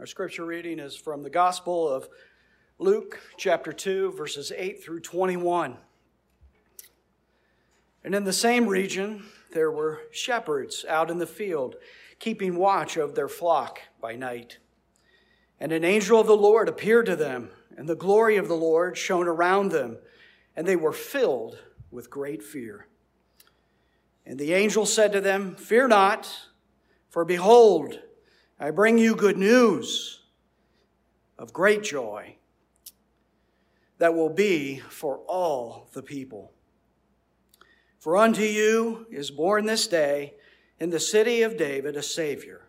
Our 0.00 0.06
scripture 0.06 0.46
reading 0.46 0.78
is 0.78 0.96
from 0.96 1.22
the 1.22 1.28
Gospel 1.28 1.86
of 1.86 2.08
Luke, 2.78 3.20
chapter 3.36 3.70
2, 3.70 4.12
verses 4.12 4.50
8 4.50 4.82
through 4.82 5.00
21. 5.00 5.76
And 8.02 8.14
in 8.14 8.24
the 8.24 8.32
same 8.32 8.66
region, 8.66 9.26
there 9.52 9.70
were 9.70 10.00
shepherds 10.10 10.86
out 10.88 11.10
in 11.10 11.18
the 11.18 11.26
field, 11.26 11.76
keeping 12.18 12.56
watch 12.56 12.96
of 12.96 13.14
their 13.14 13.28
flock 13.28 13.82
by 14.00 14.16
night. 14.16 14.56
And 15.60 15.70
an 15.70 15.84
angel 15.84 16.18
of 16.18 16.26
the 16.26 16.34
Lord 16.34 16.70
appeared 16.70 17.04
to 17.04 17.14
them, 17.14 17.50
and 17.76 17.86
the 17.86 17.94
glory 17.94 18.38
of 18.38 18.48
the 18.48 18.54
Lord 18.54 18.96
shone 18.96 19.28
around 19.28 19.70
them, 19.70 19.98
and 20.56 20.66
they 20.66 20.76
were 20.76 20.94
filled 20.94 21.58
with 21.90 22.08
great 22.08 22.42
fear. 22.42 22.86
And 24.24 24.38
the 24.38 24.54
angel 24.54 24.86
said 24.86 25.12
to 25.12 25.20
them, 25.20 25.56
Fear 25.56 25.88
not, 25.88 26.48
for 27.10 27.26
behold, 27.26 28.00
I 28.62 28.70
bring 28.70 28.98
you 28.98 29.16
good 29.16 29.38
news 29.38 30.20
of 31.38 31.50
great 31.50 31.82
joy 31.82 32.36
that 33.96 34.14
will 34.14 34.28
be 34.28 34.80
for 34.90 35.16
all 35.26 35.88
the 35.94 36.02
people. 36.02 36.52
For 37.98 38.18
unto 38.18 38.42
you 38.42 39.06
is 39.10 39.30
born 39.30 39.64
this 39.64 39.86
day 39.86 40.34
in 40.78 40.90
the 40.90 41.00
city 41.00 41.40
of 41.40 41.56
David 41.56 41.96
a 41.96 42.02
Savior, 42.02 42.68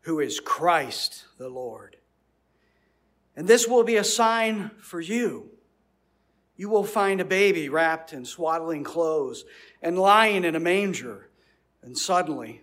who 0.00 0.18
is 0.18 0.40
Christ 0.40 1.26
the 1.36 1.50
Lord. 1.50 1.98
And 3.36 3.46
this 3.46 3.68
will 3.68 3.84
be 3.84 3.96
a 3.96 4.04
sign 4.04 4.70
for 4.80 5.00
you. 5.02 5.50
You 6.56 6.70
will 6.70 6.84
find 6.84 7.20
a 7.20 7.26
baby 7.26 7.68
wrapped 7.68 8.14
in 8.14 8.24
swaddling 8.24 8.82
clothes 8.82 9.44
and 9.82 9.98
lying 9.98 10.44
in 10.44 10.56
a 10.56 10.60
manger. 10.60 11.28
And 11.82 11.98
suddenly, 11.98 12.62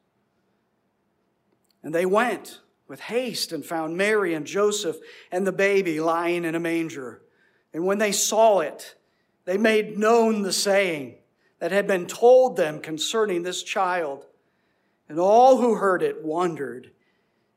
And 1.83 1.93
they 1.93 2.05
went 2.05 2.61
with 2.87 2.99
haste 2.99 3.51
and 3.51 3.65
found 3.65 3.97
Mary 3.97 4.33
and 4.33 4.45
Joseph 4.45 4.97
and 5.31 5.47
the 5.47 5.51
baby 5.51 5.99
lying 5.99 6.45
in 6.45 6.55
a 6.55 6.59
manger. 6.59 7.21
And 7.73 7.85
when 7.85 7.97
they 7.97 8.11
saw 8.11 8.59
it, 8.59 8.95
they 9.45 9.57
made 9.57 9.97
known 9.97 10.41
the 10.41 10.53
saying 10.53 11.15
that 11.59 11.71
had 11.71 11.87
been 11.87 12.05
told 12.05 12.57
them 12.57 12.79
concerning 12.79 13.43
this 13.43 13.63
child. 13.63 14.25
And 15.07 15.19
all 15.19 15.57
who 15.57 15.75
heard 15.75 16.03
it 16.03 16.23
wondered 16.23 16.91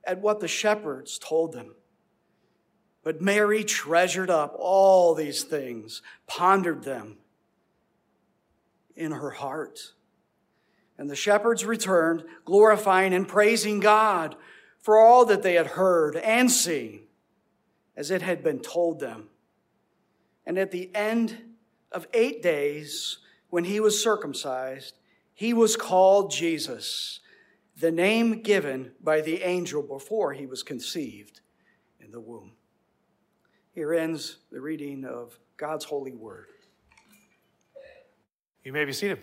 at 0.06 0.20
what 0.20 0.40
the 0.40 0.48
shepherds 0.48 1.18
told 1.18 1.52
them. 1.52 1.74
But 3.02 3.20
Mary 3.20 3.64
treasured 3.64 4.30
up 4.30 4.54
all 4.58 5.14
these 5.14 5.42
things, 5.42 6.00
pondered 6.26 6.84
them 6.84 7.18
in 8.96 9.12
her 9.12 9.30
heart. 9.30 9.92
And 10.96 11.10
the 11.10 11.16
shepherds 11.16 11.64
returned, 11.64 12.24
glorifying 12.44 13.12
and 13.12 13.26
praising 13.26 13.80
God 13.80 14.36
for 14.78 14.98
all 14.98 15.24
that 15.26 15.42
they 15.42 15.54
had 15.54 15.68
heard 15.68 16.16
and 16.16 16.50
seen, 16.50 17.00
as 17.96 18.10
it 18.10 18.22
had 18.22 18.44
been 18.44 18.60
told 18.60 19.00
them. 19.00 19.28
And 20.46 20.58
at 20.58 20.70
the 20.70 20.94
end 20.94 21.38
of 21.90 22.06
eight 22.12 22.42
days, 22.42 23.18
when 23.50 23.64
he 23.64 23.80
was 23.80 24.02
circumcised, 24.02 24.94
he 25.32 25.52
was 25.52 25.76
called 25.76 26.30
Jesus, 26.30 27.20
the 27.76 27.90
name 27.90 28.42
given 28.42 28.92
by 29.02 29.20
the 29.20 29.42
angel 29.42 29.82
before 29.82 30.32
he 30.32 30.46
was 30.46 30.62
conceived 30.62 31.40
in 31.98 32.12
the 32.12 32.20
womb. 32.20 32.52
Here 33.72 33.94
ends 33.94 34.36
the 34.52 34.60
reading 34.60 35.04
of 35.04 35.38
God's 35.56 35.84
holy 35.84 36.14
word. 36.14 36.46
You 38.62 38.72
may 38.72 38.84
be 38.84 38.92
seated 38.92 39.18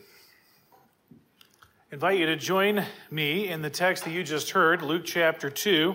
invite 1.93 2.17
you 2.17 2.25
to 2.25 2.37
join 2.37 2.85
me 3.09 3.49
in 3.49 3.61
the 3.61 3.69
text 3.69 4.05
that 4.05 4.11
you 4.11 4.23
just 4.23 4.51
heard, 4.51 4.81
Luke 4.81 5.03
chapter 5.03 5.49
2. 5.49 5.93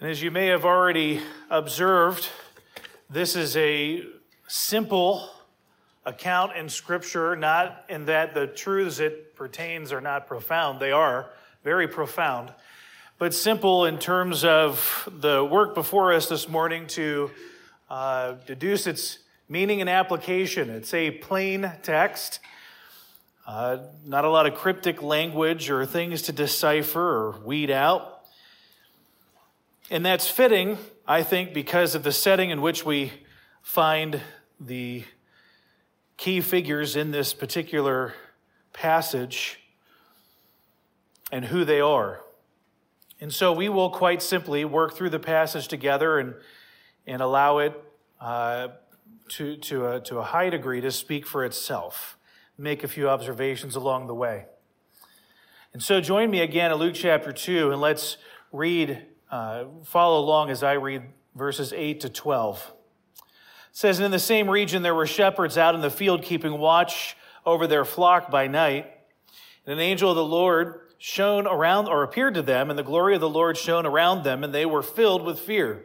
And 0.00 0.08
as 0.08 0.22
you 0.22 0.30
may 0.30 0.46
have 0.46 0.64
already 0.64 1.20
observed, 1.50 2.28
this 3.10 3.34
is 3.34 3.56
a 3.56 4.04
simple 4.46 5.28
account 6.06 6.56
in 6.56 6.68
Scripture, 6.68 7.34
not 7.34 7.84
in 7.88 8.04
that 8.04 8.32
the 8.32 8.46
truths 8.46 9.00
it 9.00 9.34
pertains 9.34 9.90
are 9.90 10.00
not 10.00 10.28
profound. 10.28 10.78
They 10.78 10.92
are 10.92 11.30
very 11.64 11.88
profound, 11.88 12.52
but 13.18 13.34
simple 13.34 13.86
in 13.86 13.98
terms 13.98 14.44
of 14.44 15.08
the 15.18 15.44
work 15.44 15.74
before 15.74 16.12
us 16.12 16.28
this 16.28 16.48
morning 16.48 16.86
to 16.88 17.32
uh, 17.90 18.34
deduce 18.46 18.86
its 18.86 19.18
meaning 19.50 19.80
and 19.80 19.90
application. 19.90 20.70
It's 20.70 20.94
a 20.94 21.10
plain 21.10 21.72
text, 21.82 22.38
uh, 23.48 23.78
not 24.06 24.24
a 24.24 24.30
lot 24.30 24.46
of 24.46 24.54
cryptic 24.54 25.02
language 25.02 25.68
or 25.68 25.84
things 25.84 26.22
to 26.22 26.32
decipher 26.32 27.00
or 27.00 27.40
weed 27.44 27.68
out. 27.68 28.22
And 29.90 30.06
that's 30.06 30.30
fitting, 30.30 30.78
I 31.06 31.24
think, 31.24 31.52
because 31.52 31.96
of 31.96 32.04
the 32.04 32.12
setting 32.12 32.50
in 32.50 32.62
which 32.62 32.86
we 32.86 33.12
find 33.60 34.20
the 34.60 35.02
key 36.16 36.40
figures 36.40 36.94
in 36.94 37.10
this 37.10 37.34
particular 37.34 38.14
passage 38.72 39.58
and 41.32 41.46
who 41.46 41.64
they 41.64 41.80
are. 41.80 42.20
And 43.20 43.34
so 43.34 43.52
we 43.52 43.68
will 43.68 43.90
quite 43.90 44.22
simply 44.22 44.64
work 44.64 44.94
through 44.94 45.10
the 45.10 45.18
passage 45.18 45.66
together 45.66 46.20
and, 46.20 46.34
and 47.04 47.20
allow 47.20 47.58
it 47.58 47.74
uh, 48.20 48.68
to, 49.30 49.56
to, 49.56 49.86
a, 49.86 50.00
to 50.00 50.18
a 50.18 50.22
high 50.22 50.50
degree 50.50 50.80
to 50.80 50.90
speak 50.90 51.26
for 51.26 51.44
itself. 51.44 52.16
Make 52.58 52.84
a 52.84 52.88
few 52.88 53.08
observations 53.08 53.76
along 53.76 54.06
the 54.06 54.14
way. 54.14 54.46
And 55.72 55.82
so 55.82 56.00
join 56.00 56.30
me 56.30 56.40
again 56.40 56.72
in 56.72 56.78
Luke 56.78 56.94
chapter 56.94 57.32
2 57.32 57.70
and 57.70 57.80
let's 57.80 58.16
read, 58.52 59.06
uh, 59.30 59.64
follow 59.84 60.20
along 60.20 60.50
as 60.50 60.62
I 60.62 60.72
read 60.72 61.02
verses 61.34 61.72
8 61.72 62.00
to 62.00 62.08
12. 62.08 62.72
It 63.16 63.24
says, 63.70 64.00
In 64.00 64.10
the 64.10 64.18
same 64.18 64.50
region 64.50 64.82
there 64.82 64.94
were 64.94 65.06
shepherds 65.06 65.56
out 65.56 65.76
in 65.76 65.80
the 65.80 65.90
field 65.90 66.22
keeping 66.22 66.58
watch 66.58 67.16
over 67.46 67.66
their 67.66 67.84
flock 67.84 68.30
by 68.30 68.48
night. 68.48 68.90
And 69.64 69.74
an 69.74 69.78
angel 69.78 70.10
of 70.10 70.16
the 70.16 70.24
Lord 70.24 70.80
shone 70.98 71.46
around 71.46 71.86
or 71.86 72.02
appeared 72.02 72.34
to 72.34 72.42
them, 72.42 72.68
and 72.68 72.78
the 72.78 72.82
glory 72.82 73.14
of 73.14 73.20
the 73.20 73.28
Lord 73.28 73.56
shone 73.56 73.86
around 73.86 74.24
them, 74.24 74.42
and 74.42 74.52
they 74.52 74.66
were 74.66 74.82
filled 74.82 75.24
with 75.24 75.38
fear. 75.38 75.84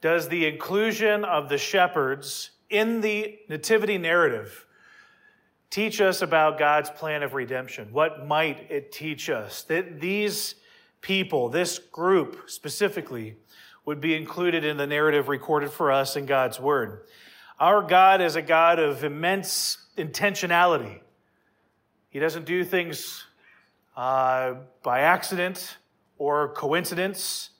does 0.00 0.28
the 0.28 0.46
inclusion 0.46 1.24
of 1.24 1.48
the 1.48 1.58
shepherds 1.58 2.50
in 2.68 3.00
the 3.00 3.38
nativity 3.48 3.98
narrative 3.98 4.66
teach 5.68 6.00
us 6.00 6.22
about 6.22 6.58
God's 6.58 6.90
plan 6.90 7.22
of 7.22 7.34
redemption? 7.34 7.88
What 7.92 8.26
might 8.26 8.70
it 8.70 8.92
teach 8.92 9.28
us? 9.28 9.62
That 9.64 10.00
these 10.00 10.54
people, 11.00 11.48
this 11.48 11.78
group 11.78 12.48
specifically, 12.50 13.36
would 13.84 14.00
be 14.00 14.14
included 14.14 14.64
in 14.64 14.76
the 14.76 14.86
narrative 14.86 15.28
recorded 15.28 15.70
for 15.70 15.90
us 15.90 16.16
in 16.16 16.26
God's 16.26 16.60
Word. 16.60 17.06
Our 17.58 17.82
God 17.82 18.20
is 18.20 18.36
a 18.36 18.42
God 18.42 18.78
of 18.78 19.04
immense 19.04 19.78
intentionality. 19.96 21.00
He 22.08 22.18
doesn't 22.18 22.46
do 22.46 22.64
things 22.64 23.24
uh, 23.96 24.54
by 24.82 25.00
accident 25.00 25.76
or 26.18 26.54
coincidence, 26.54 27.50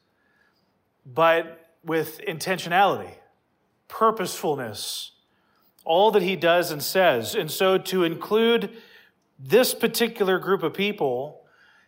but 1.05 1.70
with 1.85 2.21
intentionality, 2.27 3.15
purposefulness, 3.89 5.13
all 5.85 6.11
that 6.11 6.23
he 6.23 6.37
does 6.37 6.71
and 6.71 6.83
says. 6.83 7.35
And 7.35 7.51
so 7.51 7.79
to 7.79 8.05
include 8.05 8.71
this 9.39 9.75
particular 9.75 10.39
group 10.39 10.63
of 10.63 10.75
people 10.75 11.41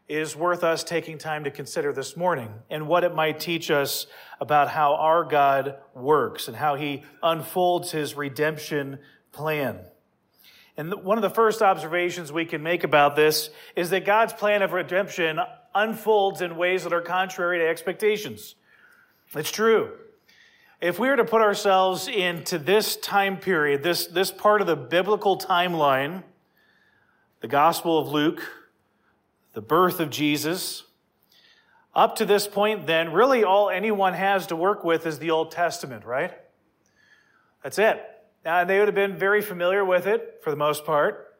is 0.09 0.35
worth 0.35 0.65
us 0.65 0.83
taking 0.83 1.17
time 1.17 1.45
to 1.45 1.51
consider 1.51 1.93
this 1.93 2.17
morning 2.17 2.53
and 2.71 2.87
what 2.87 3.05
it 3.05 3.15
might 3.15 3.39
teach 3.39 3.71
us 3.71 4.07
about 4.41 4.69
how 4.69 4.95
our 4.95 5.25
God 5.25 5.77
works 5.95 6.49
and 6.49 6.57
how 6.57 6.75
he 6.75 7.03
unfolds 7.23 7.93
his 7.93 8.15
redemption 8.15 8.99
plan. 9.31 9.79
And 10.77 10.93
one 11.05 11.19
of 11.19 11.23
the 11.23 11.31
first 11.31 11.63
observations 11.63 12.33
we 12.33 12.45
can 12.45 12.63
make 12.63 12.83
about 12.83 13.15
this 13.15 13.51
is 13.77 13.91
that 13.91 14.05
God's 14.05 14.33
plan 14.33 14.63
of 14.63 14.73
redemption 14.73 15.39
unfolds 15.75 16.41
in 16.41 16.57
ways 16.57 16.85
that 16.85 16.93
are 16.93 17.03
contrary 17.03 17.59
to 17.59 17.67
expectations. 17.67 18.55
It's 19.35 19.51
true. 19.51 19.93
If 20.81 20.99
we 20.99 21.09
were 21.09 21.17
to 21.17 21.25
put 21.25 21.41
ourselves 21.41 22.09
into 22.09 22.59
this 22.59 22.97
time 22.97 23.39
period, 23.39 23.83
this, 23.83 24.07
this 24.07 24.31
part 24.31 24.61
of 24.61 24.67
the 24.67 24.77
biblical 24.77 25.39
timeline, 25.39 26.25
the 27.41 27.49
Gospel 27.49 27.99
of 27.99 28.09
Luke, 28.09 28.43
the 29.53 29.63
birth 29.63 30.01
of 30.01 30.11
Jesus, 30.11 30.85
up 31.95 32.17
to 32.17 32.25
this 32.25 32.47
point, 32.47 32.87
then, 32.87 33.13
really 33.13 33.45
all 33.45 33.71
anyone 33.71 34.15
has 34.15 34.47
to 34.49 34.57
work 34.57 34.83
with 34.83 35.07
is 35.07 35.19
the 35.19 35.31
Old 35.31 35.51
Testament, 35.51 36.05
right? 36.05 36.33
That's 37.63 37.79
it. 37.79 38.03
Now, 38.45 38.65
they 38.65 38.79
would 38.79 38.89
have 38.89 38.95
been 38.95 39.17
very 39.17 39.41
familiar 39.41 39.85
with 39.85 40.07
it 40.07 40.41
for 40.43 40.51
the 40.51 40.57
most 40.57 40.85
part. 40.85 41.32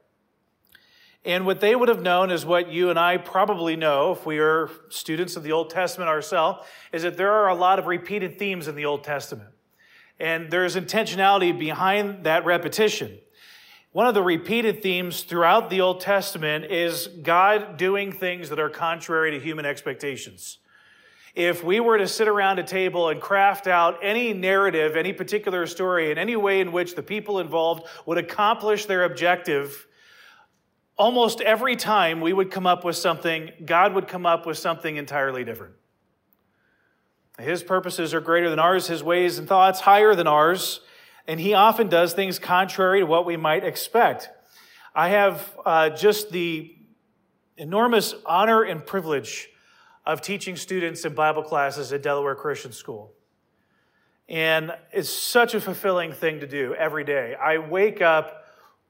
And 1.25 1.47
what 1.47 1.61
they 1.61 1.77
would 1.77 1.89
have 1.89 2.03
known 2.03 2.31
is 2.33 2.45
what 2.45 2.73
you 2.73 2.91
and 2.91 2.99
I 2.99 3.17
probably 3.17 3.77
know 3.77 4.11
if 4.11 4.27
we 4.27 4.39
are 4.39 4.69
students 4.89 5.37
of 5.37 5.45
the 5.45 5.53
Old 5.53 5.71
Testament 5.71 6.09
ourselves, 6.09 6.67
is 6.93 7.03
that 7.03 7.17
there 7.17 7.31
are 7.31 7.49
a 7.49 7.55
lot 7.55 7.79
of 7.79 7.87
repeated 7.87 8.39
themes 8.39 8.67
in 8.67 8.75
the 8.75 8.87
Old 8.87 9.05
Testament. 9.05 9.51
And 10.19 10.51
there's 10.51 10.75
intentionality 10.75 11.57
behind 11.57 12.25
that 12.25 12.45
repetition. 12.45 13.19
One 13.93 14.07
of 14.07 14.15
the 14.15 14.23
repeated 14.23 14.83
themes 14.83 15.23
throughout 15.23 15.71
the 15.71 15.81
Old 15.81 16.01
Testament 16.01 16.65
is 16.65 17.09
God 17.09 17.77
doing 17.77 18.11
things 18.11 18.49
that 18.49 18.59
are 18.59 18.71
contrary 18.71 19.31
to 19.33 19.39
human 19.39 19.67
expectations. 19.67 20.59
If 21.35 21.63
we 21.63 21.79
were 21.79 21.99
to 21.99 22.09
sit 22.09 22.27
around 22.27 22.59
a 22.59 22.63
table 22.63 23.09
and 23.11 23.21
craft 23.21 23.67
out 23.67 23.99
any 24.03 24.33
narrative, 24.33 24.97
any 24.97 25.13
particular 25.13 25.67
story, 25.67 26.11
in 26.11 26.19
any 26.19 26.37
way 26.37 26.61
in 26.61 26.73
which 26.73 26.95
the 26.95 27.03
people 27.03 27.39
involved 27.39 27.87
would 28.07 28.19
accomplish 28.19 28.87
their 28.87 29.05
objective, 29.05 29.87
almost 30.97 31.41
every 31.41 31.77
time 31.77 32.21
we 32.21 32.33
would 32.33 32.51
come 32.51 32.67
up 32.67 32.85
with 32.85 32.97
something, 32.97 33.51
God 33.65 33.95
would 33.95 34.09
come 34.09 34.27
up 34.27 34.47
with 34.47 34.59
something 34.59 34.97
entirely 34.97 35.45
different. 35.45 35.75
His 37.39 37.63
purposes 37.63 38.13
are 38.15 38.21
greater 38.21 38.51
than 38.51 38.59
ours, 38.59 38.87
his 38.87 39.03
ways 39.03 39.39
and 39.39 39.49
thoughts 39.49 39.81
higher 39.81 40.15
than 40.15 40.27
ours, 40.27 40.81
and 41.27 41.41
he 41.41 41.55
often 41.55 41.89
does 41.89 42.13
things 42.13 42.39
contrary 42.39 43.01
to 43.01 43.07
what 43.07 43.25
we 43.25 43.37
might 43.37 43.65
expect. 43.65 44.29
I 44.95 45.09
have 45.09 45.59
uh, 45.65 45.91
just 45.91 46.31
the 46.31 46.77
enormous 47.57 48.15
honor 48.27 48.63
and 48.63 48.85
privilege 48.85 49.49
of 50.05 50.21
teaching 50.21 50.57
students 50.57 51.05
in 51.05 51.15
Bible 51.15 51.43
classes 51.43 51.93
at 51.93 52.03
Delaware 52.03 52.35
Christian 52.35 52.73
School. 52.73 53.13
And 54.29 54.73
it's 54.93 55.11
such 55.11 55.55
a 55.55 55.61
fulfilling 55.61 56.13
thing 56.13 56.41
to 56.41 56.47
do 56.47 56.75
every 56.75 57.05
day. 57.05 57.35
I 57.35 57.59
wake 57.59 58.03
up 58.03 58.42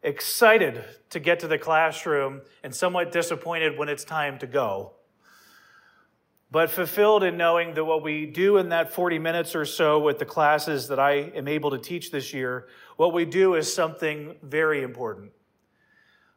excited 0.03 0.85
to 1.11 1.21
get 1.21 1.41
to 1.41 1.49
the 1.49 1.59
classroom 1.59 2.43
and 2.63 2.75
somewhat 2.75 3.13
disappointed 3.13 3.79
when 3.79 3.89
it's 3.89 4.05
time 4.05 4.39
to 4.39 4.47
go. 4.47 4.93
But 6.51 6.71
fulfilled 6.71 7.23
in 7.23 7.39
knowing 7.39 7.75
that 7.75 7.85
what 7.85 8.03
we 8.03 8.27
do 8.27 8.59
in 8.59 8.69
that 8.71 8.93
40 8.93 9.19
minutes 9.19 9.55
or 9.55 9.65
so 9.65 9.99
with 9.99 10.19
the 10.19 10.27
classes 10.27 10.89
that 10.89 10.99
I 10.99 11.13
am 11.13 11.49
able 11.49 11.71
to 11.71 11.79
teach 11.79 12.11
this 12.11 12.35
year, 12.35 12.69
what 12.97 13.15
we 13.15 13.25
do 13.25 13.55
is 13.55 13.73
something 13.73 14.37
very 14.43 14.83
important. 14.83 15.33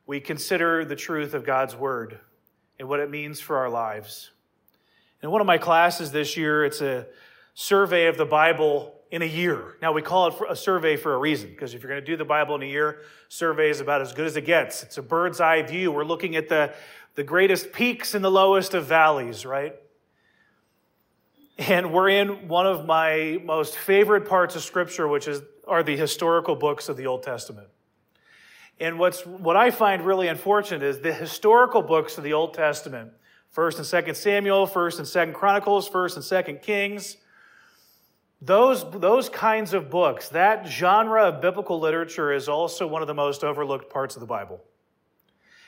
We 0.07 0.21
consider 0.21 0.85
the 0.85 0.95
truth 0.95 1.33
of 1.33 1.45
God's 1.45 1.75
Word 1.75 2.19
and 2.79 2.87
what 2.87 2.99
it 2.99 3.09
means 3.09 3.41
for 3.41 3.57
our 3.57 3.69
lives. 3.69 4.31
In 5.21 5.31
one 5.31 5.41
of 5.41 5.47
my 5.47 5.57
classes 5.57 6.11
this 6.11 6.37
year, 6.37 6.63
it's 6.63 6.81
a 6.81 7.07
survey 7.55 8.07
of 8.07 8.15
the 8.15 8.25
Bible 8.25 9.01
in 9.15 9.21
a 9.21 9.25
year. 9.25 9.77
Now, 9.81 9.93
we 9.93 10.01
call 10.01 10.27
it 10.27 10.35
a 10.49 10.57
survey 10.57 10.97
for 10.97 11.13
a 11.13 11.17
reason, 11.17 11.49
because 11.49 11.73
if 11.73 11.81
you're 11.81 11.89
going 11.89 12.01
to 12.01 12.05
do 12.05 12.17
the 12.17 12.25
Bible 12.25 12.53
in 12.55 12.63
a 12.63 12.65
year, 12.65 12.99
survey 13.29 13.69
is 13.69 13.79
about 13.79 14.01
as 14.01 14.11
good 14.11 14.25
as 14.25 14.35
it 14.35 14.41
gets. 14.41 14.83
It's 14.83 14.97
a 14.97 15.01
bird's 15.01 15.39
eye 15.39 15.61
view. 15.61 15.89
We're 15.89 16.03
looking 16.03 16.35
at 16.35 16.49
the, 16.49 16.73
the 17.15 17.23
greatest 17.23 17.71
peaks 17.71 18.13
and 18.13 18.25
the 18.25 18.29
lowest 18.29 18.73
of 18.73 18.87
valleys, 18.87 19.45
right? 19.45 19.73
And 21.57 21.93
we're 21.93 22.09
in 22.09 22.49
one 22.49 22.67
of 22.67 22.85
my 22.85 23.39
most 23.41 23.77
favorite 23.77 24.27
parts 24.27 24.57
of 24.57 24.63
Scripture, 24.63 25.07
which 25.07 25.29
is, 25.29 25.41
are 25.65 25.81
the 25.81 25.95
historical 25.95 26.57
books 26.57 26.89
of 26.89 26.97
the 26.97 27.07
Old 27.07 27.23
Testament. 27.23 27.69
And 28.81 28.99
what's, 28.99 29.25
what 29.25 29.55
I 29.55 29.71
find 29.71 30.05
really 30.05 30.27
unfortunate 30.27 30.83
is 30.83 30.99
the 30.99 31.13
historical 31.13 31.81
books 31.81 32.17
of 32.17 32.25
the 32.25 32.33
Old 32.33 32.53
Testament 32.53 33.13
First 33.49 33.77
and 33.77 33.87
Second 33.87 34.15
Samuel, 34.15 34.67
First 34.67 34.99
and 34.99 35.07
Second 35.07 35.35
Chronicles, 35.35 35.87
First 35.87 36.17
and 36.17 36.25
Second 36.25 36.61
Kings. 36.61 37.15
Those, 38.41 38.85
those 38.91 39.29
kinds 39.29 39.73
of 39.73 39.89
books, 39.89 40.29
that 40.29 40.67
genre 40.67 41.29
of 41.29 41.41
biblical 41.41 41.79
literature 41.79 42.31
is 42.31 42.47
also 42.49 42.85
one 42.85 43.01
of 43.01 43.07
the 43.07 43.13
most 43.13 43.43
overlooked 43.43 43.89
parts 43.89 44.15
of 44.15 44.19
the 44.19 44.27
Bible. 44.27 44.61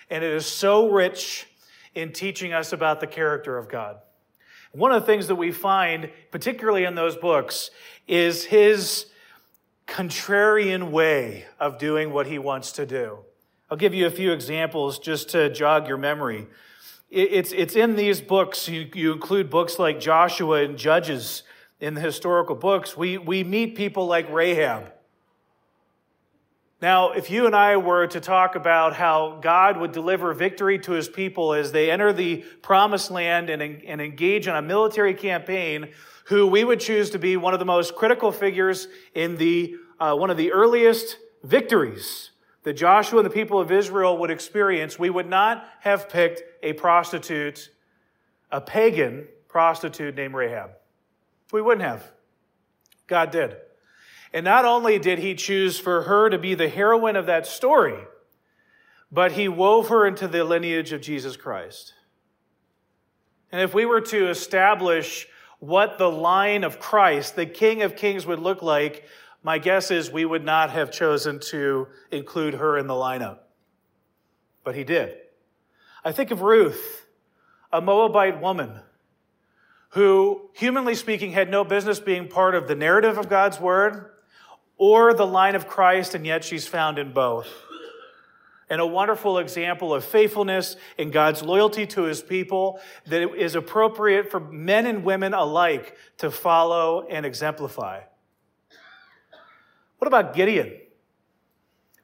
And 0.10 0.24
it 0.24 0.32
is 0.32 0.46
so 0.46 0.90
rich 0.90 1.48
in 1.96 2.14
teaching 2.14 2.54
us 2.54 2.74
about 2.74 3.00
the 3.00 3.08
character 3.08 3.58
of 3.58 3.70
God. 3.70 3.98
One 4.74 4.92
of 4.92 5.02
the 5.02 5.06
things 5.06 5.28
that 5.28 5.36
we 5.36 5.52
find, 5.52 6.12
particularly 6.30 6.84
in 6.84 6.96
those 6.96 7.16
books, 7.16 7.72
is 8.08 8.46
his 8.46 9.08
contrarian 9.88 10.92
way 10.92 11.46
of 11.60 11.78
doing 11.78 12.12
what 12.12 12.28
he 12.28 12.38
wants 12.38 12.74
to 12.74 12.86
do. 12.86 13.20
I'll 13.72 13.78
give 13.78 13.94
you 13.94 14.06
a 14.06 14.12
few 14.12 14.32
examples 14.32 15.00
just 15.00 15.30
to 15.30 15.50
jog 15.50 15.88
your 15.88 15.98
memory. 15.98 16.48
It's, 17.10 17.54
it's 17.54 17.76
in 17.76 17.96
these 17.96 18.20
books. 18.22 18.68
You, 18.68 18.90
you 18.94 19.14
include 19.14 19.50
books 19.50 19.80
like 19.80 20.00
Joshua 20.00 20.64
and 20.64 20.78
Judges 20.78 21.44
in 21.80 21.94
the 21.94 22.02
historical 22.02 22.56
books. 22.56 22.98
We, 22.98 23.18
we 23.18 23.44
meet 23.44 23.76
people 23.76 24.08
like 24.08 24.32
Rahab. 24.32 24.92
Now, 26.80 27.12
if 27.12 27.32
you 27.32 27.48
and 27.48 27.56
I 27.56 27.78
were 27.78 28.06
to 28.08 28.20
talk 28.20 28.56
about 28.56 28.96
how 28.96 29.40
God 29.42 29.78
would 29.78 29.92
deliver 29.92 30.32
victory 30.34 30.78
to 30.80 30.92
his 30.92 31.10
people 31.10 31.54
as 31.54 31.72
they 31.72 31.90
enter 31.90 32.14
the 32.14 32.46
promised 32.62 33.10
land 33.10 33.50
and, 33.50 33.62
and 33.62 34.00
engage 34.00 34.48
in 34.48 34.56
a 34.56 34.62
military 34.62 35.16
campaign, 35.16 35.90
who 36.26 36.46
we 36.46 36.64
would 36.64 36.80
choose 36.80 37.10
to 37.12 37.20
be 37.20 37.38
one 37.38 37.54
of 37.54 37.60
the 37.60 37.66
most 37.66 37.96
critical 37.96 38.32
figures 38.32 38.88
in 39.16 39.38
the, 39.38 39.76
uh, 40.00 40.14
one 40.14 40.30
of 40.30 40.38
the 40.38 40.52
earliest 40.52 41.18
victories 41.44 42.32
that 42.64 42.74
Joshua 42.74 43.20
and 43.20 43.26
the 43.26 43.34
people 43.34 43.60
of 43.60 43.72
Israel 43.72 44.18
would 44.18 44.30
experience, 44.30 45.00
we 45.00 45.10
would 45.10 45.30
not 45.30 45.66
have 45.80 46.10
picked 46.10 46.44
a 46.62 46.74
prostitute, 46.74 47.70
a 48.52 48.60
pagan 48.60 49.28
prostitute 49.48 50.16
named 50.16 50.36
Rahab. 50.36 50.72
We 51.52 51.62
wouldn't 51.62 51.88
have. 51.88 52.12
God 53.08 53.32
did. 53.32 53.56
And 54.34 54.44
not 54.44 54.66
only 54.66 55.00
did 55.00 55.20
he 55.20 55.36
choose 55.36 55.80
for 55.80 56.04
her 56.04 56.30
to 56.30 56.38
be 56.38 56.54
the 56.54 56.70
heroine 56.70 57.16
of 57.16 57.26
that 57.28 57.48
story, 57.48 58.00
but 59.12 59.34
he 59.34 59.48
wove 59.48 59.88
her 59.88 60.06
into 60.06 60.28
the 60.28 60.44
lineage 60.44 60.92
of 60.92 61.02
Jesus 61.02 61.38
Christ. 61.38 61.94
And 63.52 63.62
if 63.62 63.74
we 63.74 63.86
were 63.86 64.02
to 64.02 64.30
establish 64.30 65.28
what 65.60 65.98
the 65.98 66.12
line 66.12 66.64
of 66.64 66.80
Christ, 66.80 67.36
the 67.36 67.46
King 67.46 67.82
of 67.82 67.96
Kings, 67.96 68.26
would 68.26 68.40
look 68.40 68.62
like, 68.62 69.06
my 69.42 69.58
guess 69.58 69.92
is 69.92 70.12
we 70.12 70.26
would 70.26 70.44
not 70.44 70.72
have 70.72 70.92
chosen 70.92 71.40
to 71.52 71.88
include 72.12 72.56
her 72.56 72.78
in 72.78 72.88
the 72.88 72.94
lineup. 72.94 73.40
But 74.64 74.76
he 74.76 74.84
did. 74.84 75.16
I 76.04 76.12
think 76.12 76.32
of 76.32 76.42
Ruth, 76.42 77.08
a 77.72 77.80
Moabite 77.80 78.42
woman 78.42 78.82
who, 79.90 80.50
humanly 80.54 80.96
speaking, 80.96 81.32
had 81.32 81.50
no 81.50 81.64
business 81.64 82.00
being 82.00 82.28
part 82.28 82.56
of 82.56 82.68
the 82.68 82.76
narrative 82.76 83.18
of 83.18 83.30
God's 83.30 83.60
word 83.60 84.12
or 84.78 85.14
the 85.14 85.26
line 85.26 85.56
of 85.56 85.68
Christ, 85.68 86.14
and 86.14 86.26
yet 86.26 86.44
she's 86.44 86.68
found 86.68 87.00
in 87.00 87.14
both. 87.14 87.48
And 88.70 88.82
a 88.82 88.86
wonderful 88.86 89.38
example 89.38 89.94
of 89.94 90.04
faithfulness 90.04 90.76
and 90.98 91.12
God's 91.12 91.42
loyalty 91.42 91.88
to 91.88 92.04
his 92.04 92.22
people 92.22 92.82
that 93.06 93.34
is 93.34 93.56
appropriate 93.56 94.30
for 94.30 94.42
men 94.42 94.86
and 94.86 95.06
women 95.06 95.34
alike 95.34 95.96
to 96.18 96.30
follow 96.30 97.08
and 97.08 97.26
exemplify. 97.26 98.02
What 100.00 100.08
about 100.08 100.36
Gideon? 100.36 100.74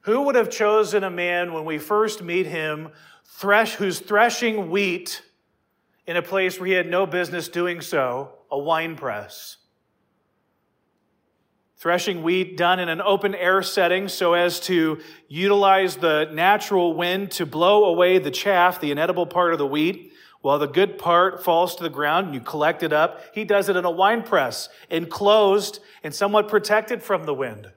Who 0.02 0.22
would 0.22 0.34
have 0.34 0.50
chosen 0.50 1.04
a 1.04 1.10
man 1.10 1.52
when 1.52 1.66
we 1.66 1.78
first 1.78 2.22
meet 2.22 2.46
him 2.46 2.90
thresh, 3.24 3.74
who's 3.74 4.00
threshing 4.00 4.70
wheat 4.70 5.22
in 6.06 6.16
a 6.16 6.22
place 6.22 6.58
where 6.58 6.66
he 6.66 6.72
had 6.72 6.88
no 6.88 7.06
business 7.06 7.48
doing 7.48 7.80
so, 7.80 8.32
a 8.50 8.58
wine 8.58 8.96
press? 8.96 9.56
Threshing 11.76 12.22
wheat 12.22 12.56
done 12.56 12.78
in 12.78 12.88
an 12.88 13.02
open 13.02 13.34
air 13.34 13.62
setting 13.62 14.08
so 14.08 14.32
as 14.32 14.58
to 14.60 15.00
utilize 15.28 15.96
the 15.96 16.30
natural 16.32 16.94
wind 16.94 17.30
to 17.32 17.44
blow 17.44 17.84
away 17.84 18.18
the 18.18 18.30
chaff, 18.30 18.80
the 18.80 18.90
inedible 18.90 19.26
part 19.26 19.52
of 19.52 19.58
the 19.58 19.66
wheat, 19.66 20.12
while 20.40 20.58
the 20.58 20.66
good 20.66 20.98
part 20.98 21.42
falls 21.42 21.74
to 21.76 21.82
the 21.82 21.90
ground 21.90 22.26
and 22.26 22.34
you 22.34 22.40
collect 22.40 22.82
it 22.82 22.92
up. 22.92 23.22
He 23.34 23.44
does 23.44 23.68
it 23.68 23.76
in 23.76 23.84
a 23.84 23.90
wine 23.90 24.22
press, 24.22 24.68
enclosed 24.90 25.80
and 26.02 26.14
somewhat 26.14 26.48
protected 26.48 27.02
from 27.02 27.24
the 27.24 27.34
wind. 27.34 27.70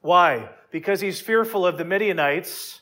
Why? 0.00 0.50
Because 0.70 1.00
he's 1.00 1.20
fearful 1.20 1.66
of 1.66 1.78
the 1.78 1.84
Midianites, 1.84 2.80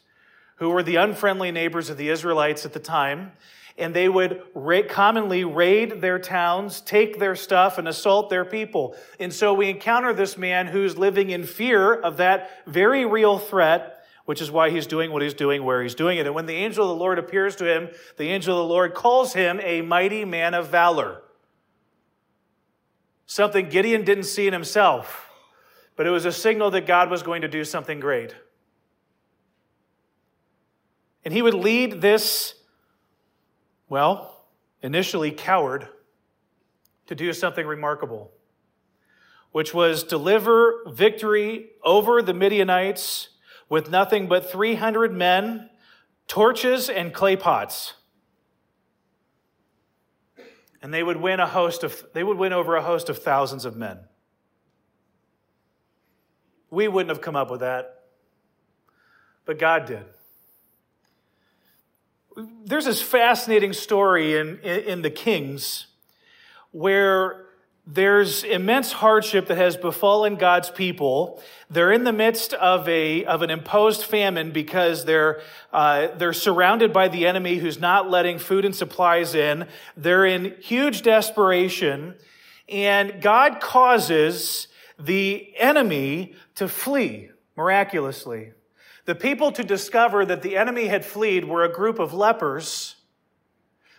who 0.57 0.69
were 0.69 0.83
the 0.83 0.97
unfriendly 0.97 1.51
neighbors 1.51 1.89
of 1.89 1.97
the 1.97 2.11
Israelites 2.11 2.67
at 2.67 2.75
the 2.75 2.81
time. 2.81 3.33
And 3.81 3.95
they 3.95 4.09
would 4.09 4.43
ra- 4.55 4.83
commonly 4.89 5.45
raid 5.45 6.01
their 6.01 6.19
towns, 6.19 6.81
take 6.81 7.19
their 7.19 7.35
stuff, 7.35 7.79
and 7.79 7.89
assault 7.89 8.31
their 8.31 8.45
people. 8.45 8.97
And 9.19 9.33
so 9.33 9.55
we 9.55 9.69
encounter 9.69 10.13
this 10.13 10.37
man 10.37 10.67
who's 10.67 10.99
living 10.99 11.31
in 11.31 11.45
fear 11.45 11.95
of 11.95 12.19
that 12.19 12.51
very 12.67 13.05
real 13.05 13.39
threat, 13.39 14.05
which 14.25 14.41
is 14.41 14.51
why 14.51 14.71
he's 14.71 14.87
doing 14.87 15.11
what 15.11 15.23
he's 15.23 15.35
doing 15.35 15.65
where 15.65 15.83
he's 15.83 15.95
doing 15.95 16.19
it. 16.19 16.27
And 16.27 16.35
when 16.35 16.47
the 16.47 16.55
angel 16.55 16.85
of 16.85 16.97
the 16.97 17.03
Lord 17.03 17.19
appears 17.19 17.57
to 17.57 17.65
him, 17.65 17.89
the 18.17 18.29
angel 18.29 18.61
of 18.61 18.69
the 18.69 18.73
Lord 18.73 18.95
calls 18.95 19.33
him 19.33 19.61
a 19.63 19.81
mighty 19.81 20.25
man 20.25 20.55
of 20.55 20.69
valor. 20.69 21.23
Something 23.27 23.69
Gideon 23.69 24.05
didn't 24.05 24.25
see 24.25 24.47
in 24.47 24.53
himself, 24.53 25.31
but 25.97 26.07
it 26.07 26.11
was 26.11 26.25
a 26.25 26.33
signal 26.33 26.71
that 26.73 26.87
God 26.87 27.11
was 27.11 27.23
going 27.23 27.43
to 27.43 27.49
do 27.49 27.65
something 27.65 28.01
great. 28.01 28.35
And 31.25 31.33
he 31.35 31.43
would 31.43 31.55
lead 31.55 32.01
this 32.01 32.55
well, 33.91 34.47
initially 34.83 35.33
cowered 35.33 35.89
to 37.09 37.15
do 37.15 37.33
something 37.33 37.67
remarkable, 37.67 38.31
which 39.51 39.75
was 39.75 40.05
deliver 40.05 40.85
victory 40.87 41.71
over 41.85 42.23
the 42.23 42.33
Midianites 42.33 43.31
with 43.69 43.91
nothing 43.91 44.29
but 44.29 44.51
300 44.51 45.13
men, 45.13 45.69
torches, 46.29 46.89
and 46.89 47.13
clay 47.13 47.35
pots. 47.35 47.95
And 50.81 50.95
they 50.95 51.03
would 51.03 51.19
win 51.19 51.41
a 51.41 51.49
host 51.49 51.83
of, 51.83 52.07
they 52.15 52.23
would 52.23 52.39
win 52.39 52.53
over 52.53 52.77
a 52.77 52.83
host 52.83 53.09
of 53.09 53.19
thousands 53.19 53.65
of 53.65 53.77
men. 53.77 53.99
We 56.71 56.87
wouldn't 56.87 57.11
have 57.11 57.21
come 57.21 57.35
up 57.35 57.51
with 57.51 57.61
that, 57.61 58.05
but 59.45 59.59
God 59.59 59.87
did 59.87 60.05
there's 62.65 62.85
this 62.85 63.03
fascinating 63.03 63.73
story 63.73 64.37
in, 64.37 64.59
in, 64.61 64.81
in, 64.81 65.03
the 65.03 65.11
Kings 65.11 65.87
where 66.73 67.47
there's 67.87 68.45
immense 68.45 68.93
hardship 68.93 69.49
that 69.49 69.57
has 69.57 69.77
befallen 69.77 70.37
God's 70.37 70.71
people. 70.71 71.43
They're 71.69 71.91
in 71.91 72.05
the 72.05 72.13
midst 72.13 72.53
of 72.55 72.89
a 72.89 73.25
of 73.25 73.43
an 73.43 73.51
imposed 73.51 74.05
famine 74.05 74.53
because 74.53 75.05
they're 75.05 75.41
uh, 75.73 76.09
they're 76.17 76.33
surrounded 76.33 76.93
by 76.93 77.09
the 77.09 77.27
enemy 77.27 77.57
who's 77.57 77.81
not 77.81 78.09
letting 78.09 78.39
food 78.39 78.65
and 78.65 78.75
supplies 78.75 79.35
in. 79.35 79.67
They're 79.97 80.27
in 80.27 80.57
huge 80.61 81.03
desperation, 81.03 82.15
and 82.69 83.21
God 83.21 83.61
causes 83.61 84.69
the 84.99 85.53
enemy 85.57 86.35
to 86.57 86.69
flee 86.69 87.31
miraculously. 87.57 88.53
The 89.07 89.15
people 89.15 89.53
to 89.53 89.65
discover 89.65 90.25
that 90.27 90.43
the 90.43 90.57
enemy 90.57 90.87
had 90.87 91.05
fled 91.05 91.45
were 91.45 91.65
a 91.65 91.73
group 91.73 91.99
of 91.99 92.13
lepers 92.13 92.97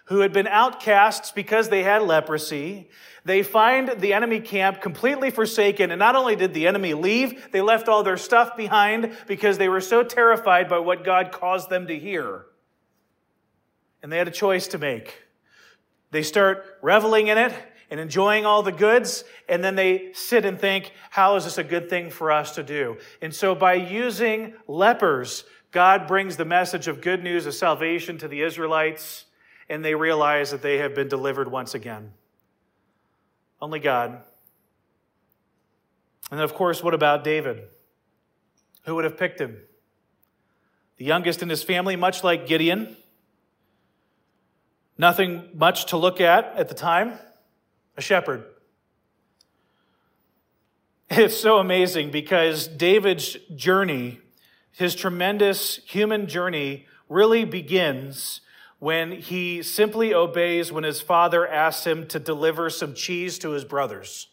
who 0.06 0.20
had 0.20 0.34
been 0.34 0.48
outcasts 0.48 1.32
because 1.32 1.70
they 1.70 1.84
had 1.84 2.02
leprosy. 2.02 2.90
They 3.24 3.44
find 3.44 3.90
the 4.00 4.14
enemy 4.14 4.40
camp 4.40 4.82
completely 4.82 5.32
forsaken, 5.32 5.92
and 5.92 6.00
not 6.00 6.16
only 6.16 6.36
did 6.36 6.54
the 6.54 6.68
enemy 6.68 6.94
leave, 6.94 7.52
they 7.52 7.62
left 7.62 7.88
all 7.88 8.04
their 8.04 8.18
stuff 8.18 8.58
behind 8.58 9.16
because 9.28 9.58
they 9.58 9.70
were 9.70 9.82
so 9.82 10.04
terrified 10.04 10.68
by 10.68 10.80
what 10.80 11.04
God 11.04 11.32
caused 11.32 11.70
them 11.70 11.88
to 11.88 11.98
hear. 11.98 12.46
And 14.04 14.12
they 14.12 14.18
had 14.18 14.28
a 14.28 14.32
choice 14.32 14.68
to 14.70 14.78
make. 14.78 15.24
They 16.12 16.24
start 16.24 16.66
reveling 16.82 17.28
in 17.28 17.38
it, 17.38 17.54
and 17.92 18.00
enjoying 18.00 18.46
all 18.46 18.64
the 18.64 18.72
goods, 18.72 19.26
and 19.50 19.62
then 19.62 19.76
they 19.76 20.14
sit 20.14 20.46
and 20.46 20.58
think, 20.58 20.94
how 21.10 21.36
is 21.36 21.44
this 21.44 21.58
a 21.58 21.64
good 21.64 21.90
thing 21.90 22.10
for 22.10 22.32
us 22.32 22.56
to 22.56 22.64
do? 22.64 22.98
And 23.22 23.36
so 23.36 23.54
by 23.54 23.74
using 23.74 24.54
lepers, 24.66 25.44
God 25.72 26.08
brings 26.08 26.38
the 26.38 26.46
message 26.46 26.88
of 26.88 27.02
good 27.02 27.22
news 27.22 27.46
of 27.46 27.54
salvation 27.54 28.18
to 28.20 28.30
the 28.30 28.42
Israelites, 28.42 29.26
and 29.70 29.84
they 29.84 29.94
realize 29.94 30.52
that 30.52 30.62
they 30.62 30.78
have 30.78 30.96
been 30.96 31.10
delivered 31.10 31.52
once 31.52 31.74
again. 31.74 32.14
Only 33.62 33.80
God. 33.80 34.22
And 36.32 36.40
then, 36.40 36.46
of 36.46 36.54
course, 36.54 36.82
what 36.82 36.94
about 36.94 37.26
David? 37.26 37.64
Who 38.86 38.96
would 38.96 39.04
have 39.04 39.18
picked 39.18 39.42
him? 39.42 39.58
The 40.96 41.04
youngest 41.06 41.44
in 41.44 41.50
his 41.50 41.62
family, 41.62 41.98
much 41.98 42.24
like 42.24 42.48
Gideon. 42.48 42.96
Nothing 44.98 45.50
much 45.54 45.88
to 45.88 45.98
look 45.98 46.22
at 46.22 46.54
at 46.56 46.70
the 46.70 46.74
time 46.74 47.20
a 47.98 48.02
shepherd. 48.02 48.46
It's 51.14 51.36
so 51.36 51.58
amazing 51.58 52.12
because 52.12 52.70
David's 52.70 53.36
journey, 53.54 54.20
his 54.72 54.96
tremendous 54.96 55.76
human 55.84 56.28
journey, 56.28 56.86
really 57.10 57.44
begins 57.44 58.40
when 58.80 59.12
he 59.12 59.62
simply 59.62 60.14
obeys 60.14 60.72
when 60.72 60.86
his 60.86 61.02
father 61.02 61.46
asks 61.46 61.86
him 61.86 62.08
to 62.08 62.18
deliver 62.18 62.70
some 62.70 62.94
cheese 62.94 63.38
to 63.40 63.50
his 63.50 63.66
brothers 63.66 64.28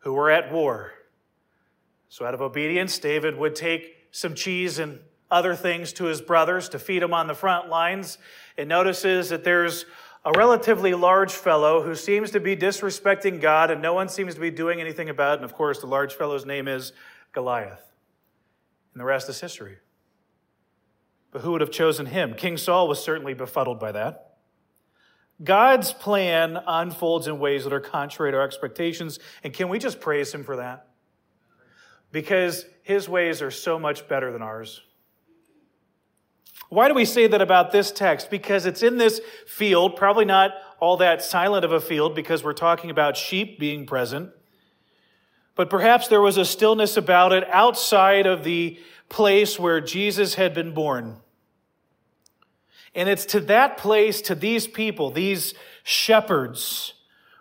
who 0.00 0.12
were 0.12 0.30
at 0.30 0.52
war. 0.52 0.92
So, 2.08 2.26
out 2.26 2.34
of 2.34 2.42
obedience, 2.42 2.98
David 2.98 3.38
would 3.38 3.54
take 3.54 3.96
some 4.10 4.34
cheese 4.34 4.78
and 4.78 4.98
other 5.30 5.56
things 5.56 5.92
to 5.94 6.04
his 6.04 6.20
brothers 6.20 6.68
to 6.68 6.78
feed 6.78 7.02
them 7.02 7.14
on 7.14 7.28
the 7.28 7.34
front 7.34 7.68
lines. 7.68 8.18
It 8.56 8.68
notices 8.68 9.30
that 9.30 9.42
there's 9.42 9.86
a 10.24 10.32
relatively 10.32 10.94
large 10.94 11.32
fellow 11.32 11.82
who 11.82 11.94
seems 11.94 12.30
to 12.30 12.40
be 12.40 12.56
disrespecting 12.56 13.40
God 13.40 13.70
and 13.70 13.82
no 13.82 13.92
one 13.92 14.08
seems 14.08 14.34
to 14.34 14.40
be 14.40 14.50
doing 14.50 14.80
anything 14.80 15.10
about 15.10 15.34
it. 15.34 15.36
And 15.36 15.44
of 15.44 15.54
course, 15.54 15.80
the 15.80 15.86
large 15.86 16.14
fellow's 16.14 16.46
name 16.46 16.66
is 16.66 16.92
Goliath. 17.32 17.82
And 18.94 19.00
the 19.00 19.04
rest 19.04 19.28
is 19.28 19.40
history. 19.40 19.76
But 21.30 21.42
who 21.42 21.52
would 21.52 21.60
have 21.60 21.70
chosen 21.70 22.06
him? 22.06 22.34
King 22.34 22.56
Saul 22.56 22.88
was 22.88 23.02
certainly 23.02 23.34
befuddled 23.34 23.78
by 23.80 23.92
that. 23.92 24.36
God's 25.42 25.92
plan 25.92 26.58
unfolds 26.66 27.26
in 27.26 27.38
ways 27.40 27.64
that 27.64 27.72
are 27.72 27.80
contrary 27.80 28.32
to 28.32 28.38
our 28.38 28.44
expectations. 28.44 29.18
And 29.42 29.52
can 29.52 29.68
we 29.68 29.78
just 29.78 30.00
praise 30.00 30.32
him 30.32 30.44
for 30.44 30.56
that? 30.56 30.86
Because 32.12 32.64
his 32.82 33.08
ways 33.08 33.42
are 33.42 33.50
so 33.50 33.78
much 33.78 34.06
better 34.06 34.30
than 34.30 34.42
ours. 34.42 34.80
Why 36.68 36.88
do 36.88 36.94
we 36.94 37.04
say 37.04 37.26
that 37.26 37.42
about 37.42 37.72
this 37.72 37.90
text? 37.90 38.30
Because 38.30 38.66
it's 38.66 38.82
in 38.82 38.98
this 38.98 39.20
field, 39.46 39.96
probably 39.96 40.24
not 40.24 40.52
all 40.80 40.96
that 40.98 41.22
silent 41.22 41.64
of 41.64 41.72
a 41.72 41.80
field 41.80 42.14
because 42.14 42.42
we're 42.42 42.52
talking 42.52 42.90
about 42.90 43.16
sheep 43.16 43.58
being 43.58 43.86
present. 43.86 44.30
But 45.54 45.70
perhaps 45.70 46.08
there 46.08 46.20
was 46.20 46.36
a 46.36 46.44
stillness 46.44 46.96
about 46.96 47.32
it 47.32 47.48
outside 47.48 48.26
of 48.26 48.44
the 48.44 48.78
place 49.08 49.58
where 49.58 49.80
Jesus 49.80 50.34
had 50.34 50.52
been 50.52 50.74
born. 50.74 51.18
And 52.94 53.08
it's 53.08 53.24
to 53.26 53.40
that 53.40 53.76
place, 53.76 54.20
to 54.22 54.34
these 54.34 54.66
people, 54.66 55.10
these 55.10 55.54
shepherds, 55.82 56.94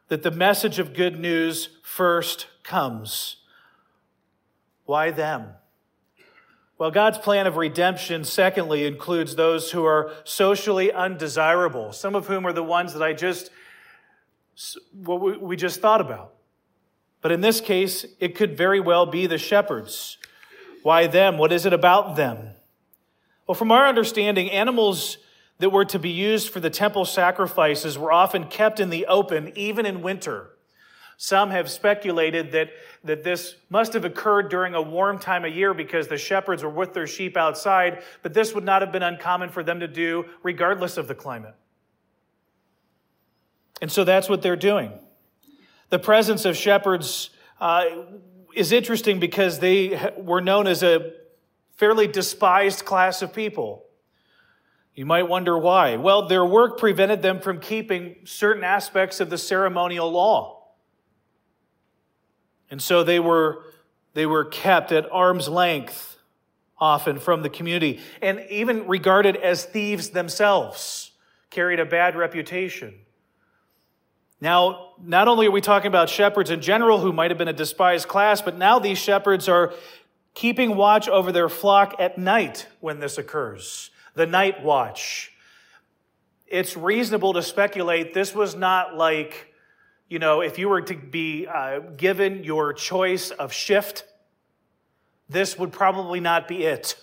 that 0.10 0.24
the 0.24 0.32
message 0.32 0.80
of 0.80 0.94
good 0.94 1.20
news 1.20 1.70
first 1.82 2.48
comes. 2.64 3.38
Why 4.86 5.12
them? 5.12 5.54
Well, 6.84 6.92
God's 6.92 7.18
plan 7.18 7.48
of 7.48 7.56
redemption, 7.56 8.26
secondly, 8.26 8.86
includes 8.86 9.38
those 9.38 9.72
who 9.72 9.86
are 9.86 10.12
socially 10.26 10.92
undesirable, 10.92 11.94
some 11.94 12.14
of 12.14 12.28
whom 12.28 12.46
are 12.46 12.52
the 12.52 12.62
ones 12.62 12.92
that 12.92 13.02
I 13.02 13.14
just, 13.14 13.52
what 14.92 15.42
we 15.42 15.56
just 15.56 15.80
thought 15.80 16.02
about. 16.02 16.34
But 17.22 17.32
in 17.32 17.40
this 17.40 17.62
case, 17.62 18.06
it 18.20 18.36
could 18.36 18.58
very 18.58 18.82
well 18.82 19.06
be 19.06 19.28
the 19.28 19.38
shepherds. 19.38 20.18
Why 20.82 21.08
them? 21.08 21.38
What 21.38 21.54
is 21.54 21.66
it 21.66 21.72
about 21.72 22.18
them? 22.18 22.50
Well, 23.48 23.56
from 23.56 23.72
our 23.72 23.88
understanding, 23.88 24.52
animals 24.52 25.20
that 25.60 25.70
were 25.70 25.86
to 25.86 26.00
be 26.00 26.10
used 26.10 26.50
for 26.50 26.60
the 26.60 26.70
temple 26.70 27.06
sacrifices 27.06 27.98
were 27.98 28.12
often 28.12 28.48
kept 28.48 28.82
in 28.82 28.90
the 28.90 29.06
open, 29.06 29.54
even 29.56 29.86
in 29.86 30.02
winter. 30.02 30.50
Some 31.18 31.52
have 31.52 31.70
speculated 31.70 32.52
that, 32.54 32.72
that 33.04 33.24
this 33.24 33.56
must 33.70 33.94
have 33.94 34.06
occurred 34.06 34.50
during 34.50 34.74
a 34.74 34.82
warm 34.82 35.20
time 35.20 35.46
of 35.46 35.56
year 35.56 35.74
because 35.74 36.08
the 36.08 36.18
shepherds 36.18 36.64
were 36.64 36.70
with 36.70 36.94
their 36.94 37.08
sheep 37.08 37.38
outside, 37.38 38.04
but 38.22 38.34
this 38.34 38.54
would 38.54 38.64
not 38.64 38.82
have 38.82 38.92
been 38.92 39.04
uncommon 39.04 39.50
for 39.50 39.64
them 39.64 39.80
to 39.80 39.88
do 39.88 40.26
regardless 40.42 40.98
of 40.98 41.08
the 41.08 41.16
climate. 41.16 41.56
And 43.82 43.92
so 43.92 44.04
that's 44.04 44.30
what 44.30 44.42
they're 44.42 44.56
doing. 44.56 44.92
The 45.90 46.00
presence 46.00 46.46
of 46.46 46.58
shepherds 46.58 47.30
uh, 47.60 47.86
is 48.56 48.72
interesting 48.72 49.20
because 49.20 49.60
they 49.60 50.12
were 50.18 50.42
known 50.42 50.68
as 50.68 50.84
a 50.84 51.14
fairly 51.76 52.08
despised 52.08 52.86
class 52.86 53.22
of 53.22 53.34
people. 53.34 53.86
You 54.96 55.06
might 55.06 55.24
wonder 55.24 55.58
why. 55.58 55.98
Well, 55.98 56.28
their 56.28 56.46
work 56.46 56.78
prevented 56.78 57.22
them 57.22 57.40
from 57.40 57.60
keeping 57.60 58.18
certain 58.26 58.64
aspects 58.64 59.20
of 59.20 59.30
the 59.30 59.38
ceremonial 59.38 60.12
law. 60.12 60.53
And 62.74 62.82
so 62.82 63.04
they 63.04 63.20
were, 63.20 63.66
they 64.16 64.26
were 64.26 64.46
kept 64.46 64.92
at 64.92 65.08
arm's 65.12 65.48
length 65.48 66.18
often 66.80 67.20
from 67.20 67.44
the 67.44 67.50
community 67.50 68.00
and 68.20 68.44
even 68.50 68.88
regarded 68.88 69.36
as 69.36 69.64
thieves 69.64 70.10
themselves, 70.10 71.12
carried 71.52 71.80
a 71.80 71.86
bad 71.86 72.16
reputation. 72.16 72.96
Now, 74.42 74.94
not 75.00 75.28
only 75.28 75.46
are 75.46 75.52
we 75.52 75.62
talking 75.62 75.86
about 75.86 76.10
shepherds 76.10 76.50
in 76.50 76.62
general 76.62 77.00
who 77.00 77.14
might 77.14 77.30
have 77.30 77.38
been 77.38 77.48
a 77.48 77.54
despised 77.54 78.08
class, 78.08 78.42
but 78.42 78.58
now 78.58 78.80
these 78.80 78.98
shepherds 78.98 79.48
are 79.48 79.72
keeping 80.34 80.76
watch 80.76 81.08
over 81.08 81.32
their 81.32 81.50
flock 81.50 81.98
at 82.00 82.18
night 82.18 82.66
when 82.80 83.00
this 83.00 83.20
occurs. 83.20 83.92
The 84.16 84.26
night 84.26 84.64
watch. 84.64 85.32
it's 86.48 86.76
reasonable 86.76 87.34
to 87.34 87.44
speculate 87.44 88.16
this 88.16 88.34
was 88.34 88.56
not 88.56 88.96
like, 88.98 89.53
you 90.14 90.20
know, 90.20 90.42
if 90.42 90.60
you 90.60 90.70
were 90.70 90.84
to 90.84 90.96
be 90.96 91.48
uh, 91.48 91.80
given 91.98 92.44
your 92.44 92.72
choice 92.72 93.32
of 93.32 93.52
shift, 93.52 94.06
this 95.28 95.58
would 95.58 95.72
probably 95.72 96.20
not 96.20 96.48
be 96.48 96.66
it. 96.66 96.96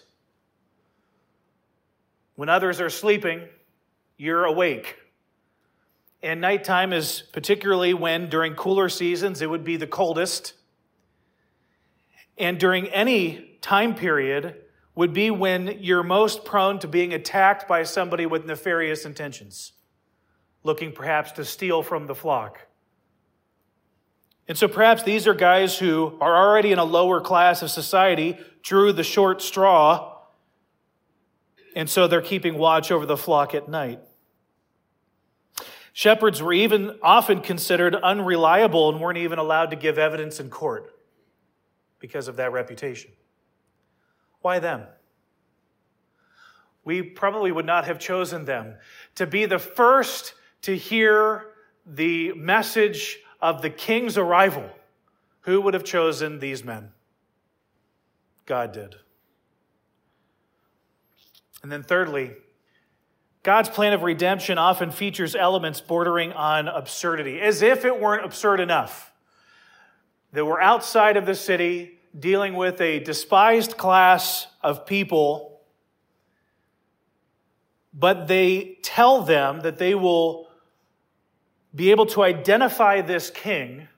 When 2.36 2.48
others 2.48 2.80
are 2.80 2.88
sleeping, 2.88 3.48
you're 4.16 4.44
awake. 4.44 4.96
And 6.22 6.40
nighttime 6.40 6.92
is 6.92 7.24
particularly 7.32 7.94
when 7.94 8.28
during 8.28 8.54
cooler 8.54 8.88
seasons 8.88 9.42
it 9.42 9.50
would 9.50 9.64
be 9.64 9.76
the 9.76 9.88
coldest. 9.88 10.52
And 12.38 12.60
during 12.60 12.86
any 12.90 13.58
time 13.60 13.96
period 13.96 14.54
would 14.94 15.12
be 15.12 15.32
when 15.32 15.78
you're 15.80 16.04
most 16.04 16.44
prone 16.44 16.78
to 16.78 16.86
being 16.86 17.12
attacked 17.12 17.66
by 17.66 17.82
somebody 17.82 18.26
with 18.26 18.46
nefarious 18.46 19.04
intentions, 19.04 19.72
looking 20.62 20.92
perhaps 20.92 21.32
to 21.32 21.44
steal 21.44 21.82
from 21.82 22.06
the 22.06 22.14
flock. 22.14 22.68
And 24.50 24.58
so 24.58 24.66
perhaps 24.66 25.04
these 25.04 25.28
are 25.28 25.34
guys 25.34 25.78
who 25.78 26.18
are 26.20 26.36
already 26.36 26.72
in 26.72 26.80
a 26.80 26.84
lower 26.84 27.20
class 27.20 27.62
of 27.62 27.70
society, 27.70 28.36
drew 28.64 28.92
the 28.92 29.04
short 29.04 29.40
straw, 29.40 30.22
and 31.76 31.88
so 31.88 32.08
they're 32.08 32.20
keeping 32.20 32.58
watch 32.58 32.90
over 32.90 33.06
the 33.06 33.16
flock 33.16 33.54
at 33.54 33.68
night. 33.68 34.00
Shepherds 35.92 36.42
were 36.42 36.52
even 36.52 36.98
often 37.00 37.42
considered 37.42 37.94
unreliable 37.94 38.88
and 38.88 39.00
weren't 39.00 39.18
even 39.18 39.38
allowed 39.38 39.70
to 39.70 39.76
give 39.76 39.98
evidence 39.98 40.40
in 40.40 40.50
court 40.50 40.96
because 42.00 42.26
of 42.26 42.34
that 42.34 42.50
reputation. 42.50 43.12
Why 44.40 44.58
them? 44.58 44.82
We 46.82 47.02
probably 47.02 47.52
would 47.52 47.66
not 47.66 47.84
have 47.84 48.00
chosen 48.00 48.46
them 48.46 48.78
to 49.14 49.28
be 49.28 49.46
the 49.46 49.60
first 49.60 50.34
to 50.62 50.76
hear 50.76 51.52
the 51.86 52.32
message 52.32 53.20
of 53.40 53.62
the 53.62 53.70
king's 53.70 54.18
arrival. 54.18 54.68
Who 55.42 55.60
would 55.62 55.74
have 55.74 55.84
chosen 55.84 56.38
these 56.38 56.62
men? 56.62 56.92
God 58.46 58.72
did. 58.72 58.96
And 61.62 61.70
then, 61.70 61.82
thirdly, 61.82 62.32
God's 63.42 63.68
plan 63.68 63.92
of 63.92 64.02
redemption 64.02 64.58
often 64.58 64.90
features 64.90 65.34
elements 65.34 65.80
bordering 65.80 66.32
on 66.32 66.68
absurdity, 66.68 67.40
as 67.40 67.62
if 67.62 67.84
it 67.84 67.98
weren't 67.98 68.24
absurd 68.24 68.60
enough. 68.60 69.12
That 70.32 70.44
we're 70.44 70.60
outside 70.60 71.16
of 71.16 71.26
the 71.26 71.34
city 71.34 71.98
dealing 72.18 72.54
with 72.54 72.80
a 72.80 72.98
despised 72.98 73.76
class 73.76 74.46
of 74.62 74.84
people, 74.84 75.60
but 77.94 78.28
they 78.28 78.78
tell 78.82 79.22
them 79.22 79.60
that 79.60 79.78
they 79.78 79.94
will 79.94 80.49
be 81.74 81.90
able 81.90 82.06
to 82.06 82.22
identify 82.22 83.00
this 83.00 83.30
king 83.30 83.88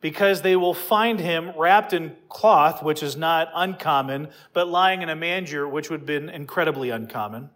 because 0.00 0.42
they 0.42 0.54
will 0.54 0.74
find 0.74 1.18
him 1.18 1.52
wrapped 1.56 1.92
in 1.92 2.14
cloth, 2.28 2.82
which 2.82 3.02
is 3.02 3.16
not 3.16 3.50
uncommon, 3.54 4.28
but 4.52 4.68
lying 4.68 5.02
in 5.02 5.08
a 5.08 5.16
manger, 5.16 5.68
which 5.68 5.90
would 5.90 6.00
have 6.00 6.06
been 6.06 6.28
incredibly 6.28 6.90
uncommon. 6.90 7.50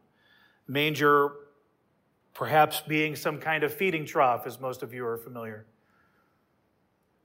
Manger 0.67 1.33
perhaps 2.35 2.81
being 2.81 3.15
some 3.15 3.39
kind 3.39 3.63
of 3.63 3.73
feeding 3.73 4.05
trough, 4.05 4.47
as 4.47 4.59
most 4.59 4.83
of 4.83 4.93
you 4.93 5.07
are 5.07 5.19
familiar. 5.19 5.67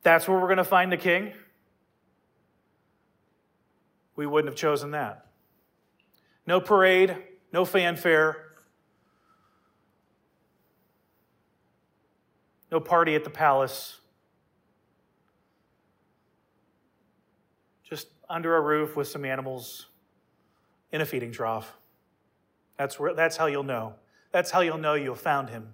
That's 0.03 0.27
where 0.27 0.37
we're 0.37 0.47
going 0.47 0.57
to 0.57 0.63
find 0.63 0.91
the 0.91 0.97
king. 0.97 1.33
We 4.15 4.25
wouldn't 4.25 4.51
have 4.51 4.59
chosen 4.59 4.91
that. 4.91 5.27
No 6.45 6.59
parade, 6.59 7.15
no 7.51 7.65
fanfare, 7.65 8.46
no 12.71 12.79
party 12.79 13.15
at 13.15 13.23
the 13.23 13.29
palace. 13.29 13.99
Just 17.83 18.07
under 18.29 18.55
a 18.55 18.61
roof 18.61 18.95
with 18.95 19.07
some 19.07 19.23
animals 19.23 19.87
in 20.91 21.01
a 21.01 21.05
feeding 21.05 21.31
trough. 21.31 21.77
That's, 22.77 22.99
where, 22.99 23.13
that's 23.13 23.37
how 23.37 23.45
you'll 23.45 23.63
know. 23.63 23.95
That's 24.31 24.51
how 24.51 24.61
you'll 24.61 24.77
know 24.77 24.93
you'll 24.93 25.15
found 25.15 25.49
him. 25.49 25.73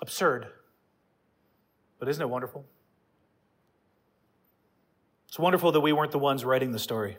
Absurd. 0.00 0.48
But 1.98 2.08
isn't 2.08 2.22
it 2.22 2.28
wonderful? 2.28 2.66
It's 5.28 5.38
wonderful 5.38 5.72
that 5.72 5.80
we 5.80 5.92
weren't 5.92 6.12
the 6.12 6.18
ones 6.18 6.44
writing 6.44 6.72
the 6.72 6.78
story. 6.78 7.16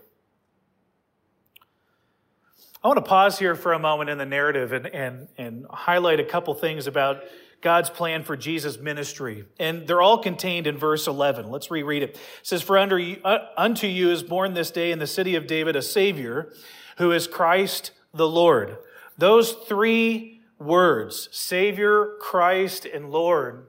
I 2.84 2.88
want 2.88 2.98
to 2.98 3.10
pause 3.10 3.40
here 3.40 3.56
for 3.56 3.72
a 3.72 3.80
moment 3.80 4.10
in 4.10 4.18
the 4.18 4.26
narrative 4.26 4.74
and, 4.74 4.88
and, 4.88 5.28
and 5.38 5.66
highlight 5.70 6.20
a 6.20 6.26
couple 6.26 6.54
things 6.54 6.86
about 6.86 7.24
God's 7.64 7.90
plan 7.90 8.24
for 8.24 8.38
Jesus' 8.38 8.78
ministry. 8.78 9.46
And 9.58 9.88
they're 9.88 10.02
all 10.02 10.20
contained 10.20 10.68
in 10.68 10.78
verse 10.78 11.08
11. 11.08 11.50
Let's 11.50 11.72
reread 11.72 12.04
it. 12.04 12.10
It 12.12 12.20
says, 12.44 12.62
For 12.62 12.78
uh, 12.78 13.38
unto 13.58 13.88
you 13.88 14.12
is 14.12 14.22
born 14.22 14.54
this 14.54 14.70
day 14.70 14.92
in 14.92 15.00
the 15.00 15.08
city 15.08 15.36
of 15.36 15.48
David 15.48 15.76
a 15.76 15.82
Savior, 15.82 16.54
who 16.98 17.12
is 17.12 17.26
Christ 17.26 17.92
the 18.14 18.28
Lord. 18.28 18.78
Those 19.18 19.54
three 19.54 20.42
words, 20.60 21.30
Savior, 21.32 22.18
Christ, 22.20 22.86
and 22.86 23.10
Lord, 23.10 23.68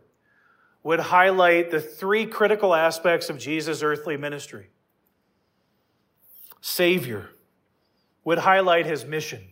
would 0.83 1.01
highlight 1.01 1.71
the 1.71 1.81
three 1.81 2.27
critical 2.27 2.75
aspects 2.75 3.31
of 3.31 3.39
Jesus' 3.39 3.83
earthly 3.83 4.17
ministry. 4.17 4.69
Savior 6.61 7.31
would 8.25 8.39
highlight 8.39 8.87
his 8.87 9.05
mission 9.05 9.49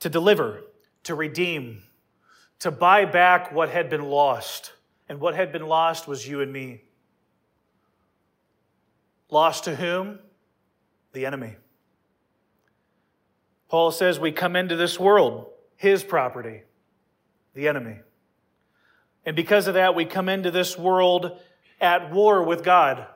to 0.00 0.08
deliver, 0.08 0.62
to 1.04 1.14
redeem, 1.14 1.82
to 2.60 2.70
buy 2.70 3.04
back 3.04 3.52
what 3.52 3.68
had 3.68 3.90
been 3.90 4.04
lost. 4.04 4.72
And 5.08 5.20
what 5.20 5.34
had 5.34 5.52
been 5.52 5.66
lost 5.66 6.08
was 6.08 6.26
you 6.26 6.40
and 6.40 6.52
me. 6.52 6.82
Lost 9.30 9.64
to 9.64 9.76
whom? 9.76 10.18
The 11.12 11.26
enemy. 11.26 11.56
Paul 13.68 13.90
says 13.90 14.18
we 14.18 14.32
come 14.32 14.56
into 14.56 14.76
this 14.76 14.98
world, 14.98 15.46
his 15.76 16.04
property, 16.04 16.62
the 17.54 17.68
enemy. 17.68 17.98
And 19.24 19.34
because 19.34 19.66
of 19.66 19.74
that, 19.74 19.94
we 19.94 20.04
come 20.04 20.28
into 20.28 20.50
this 20.50 20.78
world 20.78 21.38
at 21.80 22.12
war 22.12 22.42
with 22.44 22.62
God, 22.62 23.06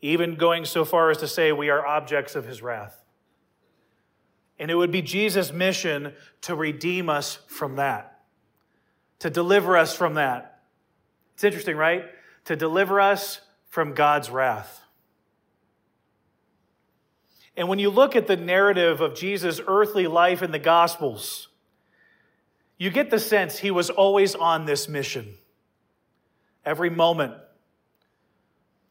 even 0.00 0.34
going 0.34 0.64
so 0.64 0.84
far 0.84 1.10
as 1.10 1.18
to 1.18 1.28
say 1.28 1.52
we 1.52 1.70
are 1.70 1.86
objects 1.86 2.34
of 2.34 2.46
his 2.46 2.62
wrath. 2.62 3.01
And 4.62 4.70
it 4.70 4.76
would 4.76 4.92
be 4.92 5.02
Jesus' 5.02 5.52
mission 5.52 6.12
to 6.42 6.54
redeem 6.54 7.08
us 7.08 7.40
from 7.48 7.74
that, 7.76 8.20
to 9.18 9.28
deliver 9.28 9.76
us 9.76 9.96
from 9.96 10.14
that. 10.14 10.60
It's 11.34 11.42
interesting, 11.42 11.76
right? 11.76 12.04
To 12.44 12.54
deliver 12.54 13.00
us 13.00 13.40
from 13.66 13.92
God's 13.92 14.30
wrath. 14.30 14.80
And 17.56 17.68
when 17.68 17.80
you 17.80 17.90
look 17.90 18.14
at 18.14 18.28
the 18.28 18.36
narrative 18.36 19.00
of 19.00 19.16
Jesus' 19.16 19.60
earthly 19.66 20.06
life 20.06 20.42
in 20.42 20.52
the 20.52 20.60
Gospels, 20.60 21.48
you 22.78 22.90
get 22.90 23.10
the 23.10 23.18
sense 23.18 23.58
he 23.58 23.72
was 23.72 23.90
always 23.90 24.36
on 24.36 24.66
this 24.66 24.88
mission. 24.88 25.34
Every 26.64 26.88
moment, 26.88 27.34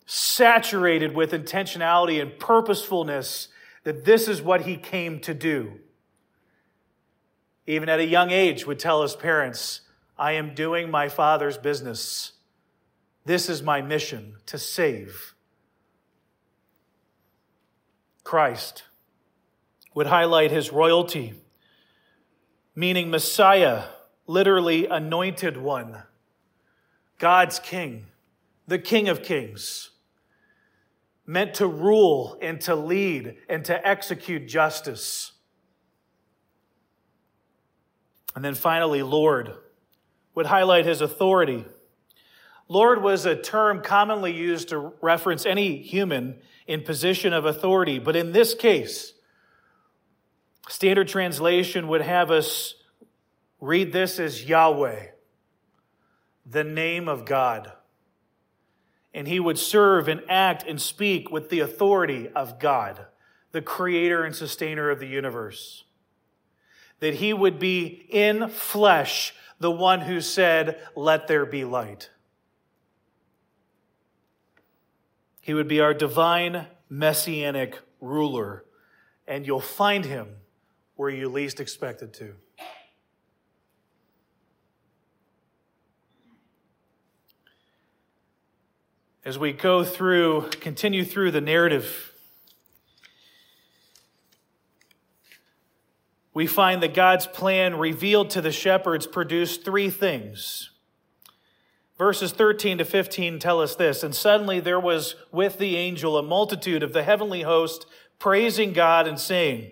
saturated 0.05 1.15
with 1.15 1.31
intentionality 1.31 2.21
and 2.21 2.37
purposefulness 2.37 3.47
that 3.83 4.05
this 4.05 4.27
is 4.27 4.41
what 4.41 4.61
he 4.61 4.77
came 4.77 5.19
to 5.21 5.33
do. 5.33 5.79
Even 7.67 7.89
at 7.89 7.99
a 7.99 8.05
young 8.05 8.31
age, 8.31 8.65
would 8.65 8.79
tell 8.79 9.01
his 9.01 9.15
parents, 9.15 9.81
I 10.17 10.33
am 10.33 10.53
doing 10.53 10.91
my 10.91 11.09
father's 11.09 11.57
business. 11.57 12.33
This 13.25 13.49
is 13.49 13.61
my 13.61 13.81
mission 13.81 14.35
to 14.47 14.57
save. 14.57 15.33
Christ 18.23 18.83
would 19.93 20.07
highlight 20.07 20.51
his 20.51 20.71
royalty, 20.71 21.33
meaning 22.75 23.09
Messiah, 23.09 23.85
literally 24.27 24.87
anointed 24.87 25.57
one, 25.57 26.03
God's 27.17 27.59
king, 27.59 28.07
the 28.67 28.79
King 28.79 29.09
of 29.09 29.21
kings, 29.21 29.90
meant 31.25 31.55
to 31.55 31.67
rule 31.67 32.37
and 32.41 32.59
to 32.61 32.75
lead 32.75 33.37
and 33.47 33.63
to 33.65 33.87
execute 33.87 34.47
justice. 34.47 35.31
And 38.35 38.43
then 38.43 38.55
finally, 38.55 39.03
Lord 39.03 39.53
would 40.33 40.45
highlight 40.45 40.85
his 40.85 41.01
authority. 41.01 41.65
Lord 42.67 43.01
was 43.01 43.25
a 43.25 43.35
term 43.35 43.81
commonly 43.81 44.33
used 44.33 44.69
to 44.69 44.93
reference 45.01 45.45
any 45.45 45.81
human 45.81 46.39
in 46.67 46.83
position 46.83 47.33
of 47.33 47.45
authority. 47.45 47.99
But 47.99 48.15
in 48.15 48.31
this 48.31 48.53
case, 48.53 49.13
standard 50.69 51.09
translation 51.09 51.89
would 51.89 52.01
have 52.01 52.31
us 52.31 52.75
read 53.59 53.91
this 53.91 54.19
as 54.19 54.45
Yahweh, 54.45 55.07
the 56.45 56.63
name 56.63 57.09
of 57.09 57.25
God. 57.25 57.73
And 59.13 59.27
he 59.27 59.39
would 59.39 59.59
serve 59.59 60.07
and 60.07 60.21
act 60.29 60.63
and 60.67 60.81
speak 60.81 61.29
with 61.31 61.49
the 61.49 61.59
authority 61.59 62.29
of 62.29 62.59
God, 62.59 63.05
the 63.51 63.61
creator 63.61 64.23
and 64.23 64.35
sustainer 64.35 64.89
of 64.89 64.99
the 64.99 65.07
universe. 65.07 65.83
that 67.01 67.15
he 67.15 67.33
would 67.33 67.59
be 67.59 68.05
in 68.09 68.47
flesh 68.47 69.33
the 69.59 69.71
one 69.71 70.01
who 70.01 70.21
said, 70.21 70.79
Let 70.95 71.27
there 71.27 71.45
be 71.45 71.65
light. 71.65 72.09
He 75.41 75.53
would 75.53 75.67
be 75.67 75.79
our 75.81 75.93
divine 75.93 76.67
messianic 76.89 77.79
ruler, 77.99 78.63
and 79.27 79.45
you'll 79.45 79.59
find 79.59 80.05
him 80.05 80.27
where 80.95 81.09
you 81.09 81.27
least 81.27 81.59
expected 81.59 82.13
to. 82.13 82.35
As 89.23 89.37
we 89.37 89.53
go 89.53 89.83
through, 89.83 90.49
continue 90.59 91.05
through 91.05 91.31
the 91.31 91.41
narrative, 91.41 92.11
we 96.33 96.47
find 96.47 96.81
that 96.81 96.95
God's 96.95 97.27
plan 97.27 97.77
revealed 97.77 98.31
to 98.31 98.41
the 98.41 98.51
shepherds 98.51 99.05
produced 99.05 99.63
three 99.63 99.91
things. 99.91 100.71
Verses 101.99 102.31
13 102.31 102.79
to 102.79 102.85
15 102.85 103.37
tell 103.37 103.61
us 103.61 103.75
this 103.75 104.01
And 104.01 104.15
suddenly 104.15 104.59
there 104.59 104.79
was 104.79 105.15
with 105.31 105.59
the 105.59 105.75
angel 105.75 106.17
a 106.17 106.23
multitude 106.23 106.81
of 106.81 106.93
the 106.93 107.03
heavenly 107.03 107.43
host 107.43 107.85
praising 108.17 108.73
God 108.73 109.07
and 109.07 109.19
saying, 109.19 109.71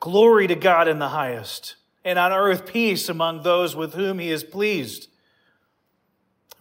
Glory 0.00 0.46
to 0.46 0.54
God 0.54 0.88
in 0.88 1.00
the 1.00 1.10
highest, 1.10 1.76
and 2.02 2.18
on 2.18 2.32
earth 2.32 2.66
peace 2.66 3.10
among 3.10 3.42
those 3.42 3.76
with 3.76 3.92
whom 3.92 4.18
he 4.18 4.30
is 4.30 4.42
pleased. 4.42 5.08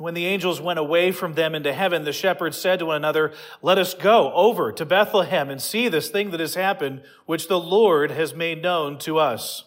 When 0.03 0.15
the 0.15 0.25
angels 0.25 0.59
went 0.59 0.79
away 0.79 1.13
from 1.13 1.35
them 1.35 1.55
into 1.55 1.71
heaven, 1.71 2.03
the 2.03 2.11
shepherds 2.11 2.57
said 2.57 2.79
to 2.79 2.87
one 2.87 2.97
another, 2.97 3.31
Let 3.61 3.77
us 3.77 3.93
go 3.93 4.33
over 4.33 4.69
to 4.73 4.85
Bethlehem 4.85 5.49
and 5.49 5.61
see 5.61 5.87
this 5.87 6.09
thing 6.09 6.31
that 6.31 6.41
has 6.41 6.55
happened, 6.55 7.03
which 7.25 7.47
the 7.47 7.57
Lord 7.57 8.11
has 8.11 8.33
made 8.33 8.61
known 8.61 8.97
to 8.99 9.17
us. 9.17 9.63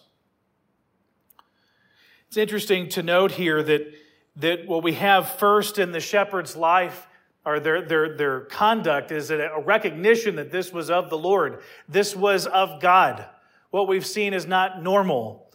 It's 2.27 2.37
interesting 2.37 2.87
to 2.89 3.01
note 3.01 3.31
here 3.31 3.63
that, 3.63 3.91
that 4.35 4.67
what 4.67 4.83
we 4.83 4.93
have 4.93 5.27
first 5.27 5.79
in 5.79 5.91
the 5.91 5.99
shepherd's 5.99 6.55
life 6.55 7.07
or 7.43 7.59
their, 7.59 7.81
their, 7.81 8.15
their 8.15 8.41
conduct 8.41 9.11
is 9.11 9.31
a 9.31 9.49
recognition 9.65 10.35
that 10.35 10.51
this 10.51 10.71
was 10.71 10.91
of 10.91 11.09
the 11.09 11.17
Lord. 11.17 11.63
This 11.89 12.15
was 12.15 12.45
of 12.45 12.79
God 12.79 13.25
what 13.71 13.87
we've 13.87 14.05
seen 14.05 14.33
is 14.33 14.45
not 14.45 14.81
normal. 14.81 15.46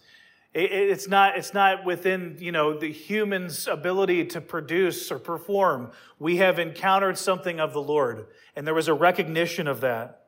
It's 0.55 1.09
not, 1.09 1.39
it's 1.39 1.55
not 1.55 1.87
within, 1.87 2.37
you 2.39 2.53
know, 2.53 2.79
the 2.79 2.93
human's 2.93 3.67
ability 3.67 4.27
to 4.27 4.41
produce 4.43 5.11
or 5.11 5.19
perform. 5.19 5.93
We 6.19 6.37
have 6.37 6.59
encountered 6.59 7.17
something 7.17 7.59
of 7.59 7.73
the 7.73 7.81
Lord, 7.81 8.27
and 8.55 8.67
there 8.67 8.75
was 8.75 8.89
a 8.89 8.95
recognition 8.95 9.67
of 9.67 9.81
that. 9.81 10.27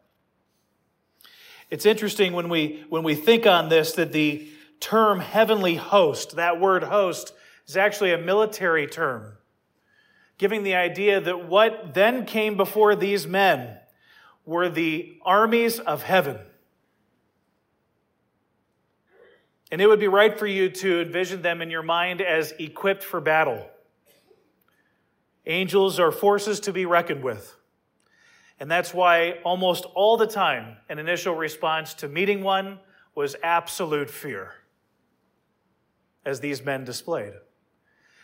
It's 1.70 1.84
interesting 1.84 2.32
when 2.32 2.48
we, 2.48 2.84
when 2.88 3.02
we 3.02 3.14
think 3.14 3.46
on 3.46 3.68
this 3.68 3.92
that 3.92 4.12
the 4.12 4.48
term 4.80 5.20
heavenly 5.20 5.74
host, 5.74 6.36
that 6.36 6.58
word 6.58 6.84
host, 6.84 7.34
is 7.66 7.76
actually 7.76 8.12
a 8.12 8.18
military 8.18 8.86
term, 8.86 9.36
giving 10.38 10.62
the 10.62 10.74
idea 10.74 11.20
that 11.20 11.48
what 11.48 11.92
then 11.92 12.24
came 12.24 12.56
before 12.56 12.94
these 12.94 13.26
men 13.26 13.76
were 14.46 14.70
the 14.70 15.18
armies 15.22 15.80
of 15.80 16.02
heaven. 16.02 16.38
And 19.74 19.82
it 19.82 19.88
would 19.88 19.98
be 19.98 20.06
right 20.06 20.38
for 20.38 20.46
you 20.46 20.70
to 20.70 21.00
envision 21.00 21.42
them 21.42 21.60
in 21.60 21.68
your 21.68 21.82
mind 21.82 22.20
as 22.20 22.52
equipped 22.60 23.02
for 23.02 23.20
battle. 23.20 23.68
Angels 25.46 25.98
are 25.98 26.12
forces 26.12 26.60
to 26.60 26.72
be 26.72 26.86
reckoned 26.86 27.24
with. 27.24 27.56
And 28.60 28.70
that's 28.70 28.94
why 28.94 29.40
almost 29.42 29.84
all 29.96 30.16
the 30.16 30.28
time, 30.28 30.76
an 30.88 31.00
initial 31.00 31.34
response 31.34 31.92
to 31.94 32.08
meeting 32.08 32.44
one 32.44 32.78
was 33.16 33.34
absolute 33.42 34.10
fear, 34.10 34.52
as 36.24 36.38
these 36.38 36.64
men 36.64 36.84
displayed. 36.84 37.32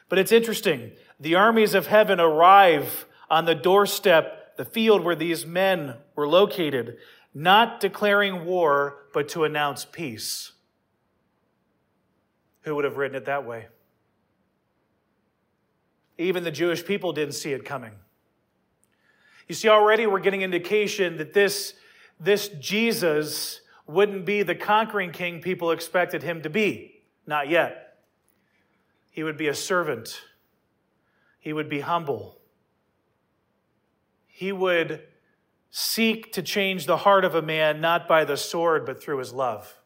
But 0.08 0.20
it's 0.20 0.30
interesting. 0.30 0.92
The 1.18 1.34
armies 1.34 1.74
of 1.74 1.88
heaven 1.88 2.20
arrive 2.20 3.06
on 3.28 3.46
the 3.46 3.56
doorstep, 3.56 4.56
the 4.56 4.64
field 4.64 5.02
where 5.02 5.16
these 5.16 5.44
men 5.44 5.96
were 6.14 6.28
located, 6.28 6.98
not 7.34 7.80
declaring 7.80 8.44
war, 8.44 8.98
but 9.12 9.28
to 9.30 9.42
announce 9.42 9.84
peace. 9.84 10.52
Who 12.62 12.75
would 12.75 12.85
have 12.85 12.96
written 12.96 13.16
it 13.16 13.25
that 13.27 13.46
way? 13.46 13.68
Even 16.18 16.44
the 16.44 16.51
Jewish 16.51 16.85
people 16.85 17.12
didn't 17.12 17.35
see 17.35 17.53
it 17.53 17.64
coming. 17.64 17.92
You 19.49 19.55
see, 19.55 19.68
already 19.68 20.07
we're 20.07 20.20
getting 20.20 20.42
indication 20.42 21.16
that 21.16 21.33
this, 21.33 21.75
this 22.20 22.49
Jesus 22.61 23.62
wouldn't 23.87 24.25
be 24.25 24.42
the 24.42 24.55
conquering 24.55 25.11
king 25.11 25.40
people 25.40 25.73
expected 25.73 26.23
him 26.23 26.42
to 26.42 26.51
be. 26.51 27.03
Not 27.27 27.49
yet. 27.49 27.99
He 29.11 29.23
would 29.23 29.37
be 29.37 29.49
a 29.49 29.55
servant. 29.55 30.20
He 31.40 31.53
would 31.53 31.68
be 31.68 31.81
humble. 31.81 32.38
He 34.27 34.53
would 34.53 35.03
seek 35.70 36.33
to 36.33 36.42
change 36.42 36.87
the 36.87 36.99
heart 36.99 37.25
of 37.25 37.35
a 37.35 37.42
man 37.42 37.81
not 37.81 38.07
by 38.07 38.25
the 38.25 38.37
sword, 38.37 38.85
but 38.87 39.03
through 39.03 39.18
his 39.18 39.33
love. 39.33 39.80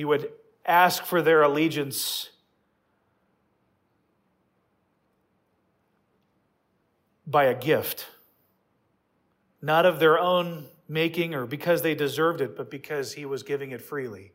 He 0.00 0.04
would 0.06 0.32
ask 0.64 1.04
for 1.04 1.20
their 1.20 1.42
allegiance 1.42 2.30
by 7.26 7.44
a 7.44 7.54
gift, 7.54 8.06
not 9.60 9.84
of 9.84 9.98
their 9.98 10.18
own 10.18 10.68
making 10.88 11.34
or 11.34 11.44
because 11.44 11.82
they 11.82 11.94
deserved 11.94 12.40
it, 12.40 12.56
but 12.56 12.70
because 12.70 13.12
he 13.12 13.26
was 13.26 13.42
giving 13.42 13.72
it 13.72 13.82
freely. 13.82 14.32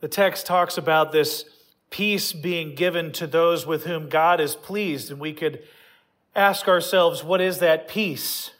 The 0.00 0.08
text 0.08 0.44
talks 0.44 0.76
about 0.76 1.12
this 1.12 1.46
peace 1.88 2.34
being 2.34 2.74
given 2.74 3.10
to 3.12 3.26
those 3.26 3.66
with 3.66 3.86
whom 3.86 4.10
God 4.10 4.38
is 4.38 4.54
pleased, 4.54 5.10
and 5.10 5.18
we 5.18 5.32
could 5.32 5.62
ask 6.36 6.68
ourselves, 6.68 7.24
what 7.24 7.40
is 7.40 7.60
that 7.60 7.88
peace? 7.88 8.50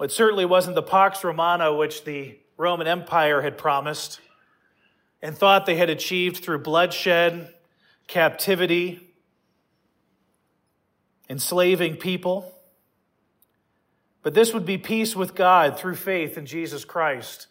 It 0.00 0.12
certainly 0.12 0.44
wasn't 0.44 0.76
the 0.76 0.82
Pax 0.82 1.24
Romana 1.24 1.74
which 1.74 2.04
the 2.04 2.38
Roman 2.56 2.86
Empire 2.86 3.42
had 3.42 3.58
promised 3.58 4.20
and 5.20 5.36
thought 5.36 5.66
they 5.66 5.76
had 5.76 5.90
achieved 5.90 6.36
through 6.36 6.60
bloodshed, 6.60 7.52
captivity, 8.06 9.00
enslaving 11.28 11.96
people. 11.96 12.54
But 14.22 14.34
this 14.34 14.54
would 14.54 14.64
be 14.64 14.78
peace 14.78 15.16
with 15.16 15.34
God 15.34 15.78
through 15.78 15.96
faith 15.96 16.38
in 16.38 16.46
Jesus 16.46 16.84
Christ. 16.84 17.48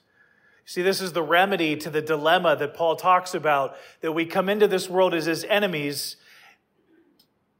See, 0.63 0.81
this 0.81 1.01
is 1.01 1.12
the 1.12 1.23
remedy 1.23 1.75
to 1.77 1.89
the 1.89 2.01
dilemma 2.01 2.55
that 2.55 2.73
Paul 2.73 2.95
talks 2.95 3.33
about 3.33 3.75
that 4.01 4.13
we 4.13 4.25
come 4.25 4.47
into 4.47 4.67
this 4.67 4.89
world 4.89 5.13
as 5.13 5.25
his 5.25 5.43
enemies, 5.45 6.15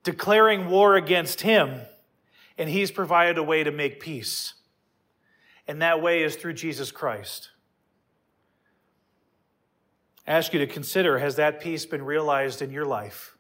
declaring 0.04 0.70
war 0.70 0.96
against 0.96 1.42
him, 1.42 1.82
and 2.58 2.70
he's 2.70 2.92
provided 2.92 3.38
a 3.38 3.44
way 3.44 3.64
to 3.64 3.72
make 3.72 4.00
peace 4.00 4.54
and 5.68 5.82
that 5.82 6.02
way 6.02 6.24
is 6.24 6.36
through 6.36 6.54
Jesus 6.54 6.92
Christ. 6.92 7.52
I 10.26 10.32
ask 10.32 10.54
you 10.54 10.60
to 10.60 10.68
consider 10.68 11.20
has 11.20 11.36
that 11.36 11.62
peace 11.62 11.86
been 11.86 12.04
realized 12.04 12.62
in 12.62 12.72
your 12.72 12.86
life? 12.86 13.38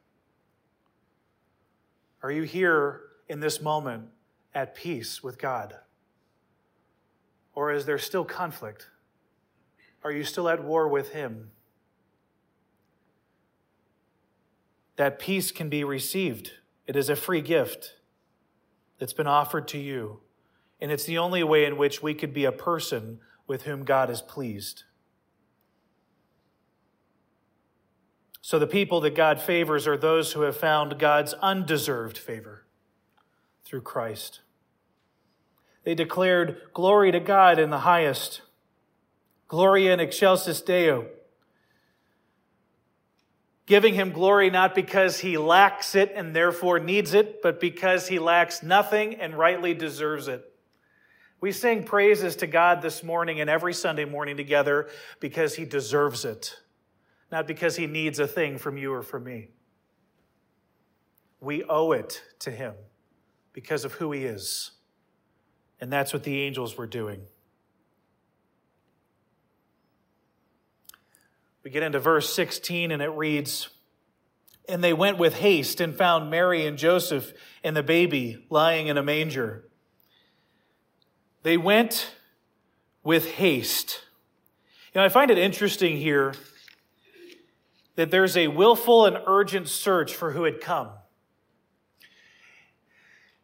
Are 2.23 2.31
you 2.31 2.43
here 2.43 3.01
in 3.27 3.39
this 3.39 3.61
moment 3.61 4.05
at 4.53 4.75
peace 4.75 5.21
with 5.21 5.37
God? 5.37 5.75
Or 7.53 7.71
is 7.71 7.85
there 7.85 7.97
still 7.97 8.23
conflict? 8.23 8.89
Are 10.03 10.11
you 10.11 10.23
still 10.23 10.47
at 10.47 10.63
war 10.63 10.87
with 10.87 11.09
Him? 11.09 11.51
That 14.95 15.19
peace 15.19 15.51
can 15.51 15.69
be 15.69 15.83
received. 15.83 16.51
It 16.85 16.95
is 16.95 17.09
a 17.09 17.15
free 17.15 17.41
gift 17.41 17.95
that's 18.97 19.13
been 19.13 19.27
offered 19.27 19.67
to 19.69 19.77
you. 19.77 20.21
And 20.79 20.91
it's 20.91 21.05
the 21.05 21.17
only 21.17 21.43
way 21.43 21.65
in 21.65 21.77
which 21.77 22.03
we 22.03 22.13
could 22.13 22.33
be 22.33 22.45
a 22.45 22.51
person 22.51 23.19
with 23.47 23.63
whom 23.63 23.83
God 23.83 24.09
is 24.09 24.21
pleased. 24.21 24.83
So 28.41 28.59
the 28.59 28.67
people 28.67 29.01
that 29.01 29.15
God 29.15 29.41
favors 29.41 29.87
are 29.87 29.97
those 29.97 30.33
who 30.33 30.41
have 30.41 30.55
found 30.55 30.99
God's 30.99 31.33
undeserved 31.41 32.17
favor 32.17 32.65
through 33.65 33.81
Christ. 33.81 34.41
They 35.83 35.95
declared, 35.95 36.61
Glory 36.73 37.11
to 37.11 37.19
God 37.19 37.59
in 37.59 37.71
the 37.71 37.79
highest, 37.79 38.41
Gloria 39.47 39.93
in 39.93 39.99
excelsis 39.99 40.61
Deo. 40.61 41.07
Giving 43.65 43.95
him 43.95 44.11
glory 44.11 44.49
not 44.49 44.73
because 44.73 45.19
he 45.19 45.37
lacks 45.37 45.93
it 45.93 46.13
and 46.15 46.33
therefore 46.33 46.79
needs 46.79 47.13
it, 47.13 47.41
but 47.41 47.59
because 47.59 48.07
he 48.07 48.17
lacks 48.17 48.63
nothing 48.63 49.15
and 49.15 49.37
rightly 49.37 49.73
deserves 49.73 50.29
it. 50.29 50.49
We 51.39 51.51
sing 51.51 51.83
praises 51.83 52.37
to 52.37 52.47
God 52.47 52.81
this 52.81 53.03
morning 53.03 53.39
and 53.39 53.49
every 53.49 53.73
Sunday 53.73 54.05
morning 54.05 54.37
together 54.37 54.89
because 55.19 55.55
He 55.55 55.65
deserves 55.65 56.25
it, 56.25 56.55
not 57.31 57.47
because 57.47 57.75
He 57.75 57.87
needs 57.87 58.19
a 58.19 58.27
thing 58.27 58.57
from 58.57 58.77
you 58.77 58.93
or 58.93 59.03
from 59.03 59.23
me. 59.23 59.49
We 61.39 61.63
owe 61.63 61.91
it 61.91 62.23
to 62.39 62.51
him 62.51 62.73
because 63.53 63.85
of 63.85 63.93
who 63.93 64.11
he 64.11 64.25
is. 64.25 64.71
And 65.79 65.91
that's 65.91 66.13
what 66.13 66.23
the 66.23 66.41
angels 66.41 66.77
were 66.77 66.87
doing. 66.87 67.21
We 71.63 71.69
get 71.69 71.83
into 71.83 71.99
verse 71.99 72.33
16 72.33 72.91
and 72.91 73.01
it 73.01 73.09
reads, 73.09 73.69
And 74.67 74.83
they 74.83 74.93
went 74.93 75.17
with 75.17 75.35
haste 75.35 75.79
and 75.81 75.95
found 75.95 76.31
Mary 76.31 76.65
and 76.65 76.77
Joseph 76.77 77.33
and 77.63 77.75
the 77.75 77.83
baby 77.83 78.45
lying 78.49 78.87
in 78.87 78.97
a 78.97 79.03
manger. 79.03 79.66
They 81.43 81.57
went 81.57 82.11
with 83.03 83.31
haste. 83.31 84.01
You 84.93 85.01
know, 85.01 85.05
I 85.05 85.09
find 85.09 85.31
it 85.31 85.37
interesting 85.37 85.97
here 85.97 86.33
that 87.95 88.11
there's 88.11 88.37
a 88.37 88.47
willful 88.47 89.05
and 89.05 89.17
urgent 89.25 89.67
search 89.67 90.13
for 90.13 90.31
who 90.31 90.43
had 90.43 90.61
come. 90.61 90.89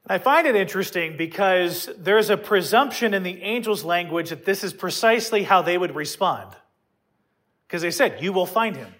I 0.06 0.18
find 0.18 0.46
it 0.48 0.56
interesting 0.56 1.16
because 1.16 1.90
there's 1.98 2.30
a 2.30 2.38
presumption 2.38 3.14
in 3.14 3.24
the 3.24 3.42
angel's 3.42 3.86
language 3.86 4.32
that 4.32 4.46
this 4.46 4.64
is 4.64 4.74
precisely 4.74 5.44
how 5.44 5.62
they 5.62 5.78
would 5.78 5.96
respond. 5.96 6.54
Because 7.68 7.82
they 7.82 7.92
said, 7.92 8.22
You 8.22 8.34
will 8.34 8.46
find 8.46 8.76
him 8.76 8.94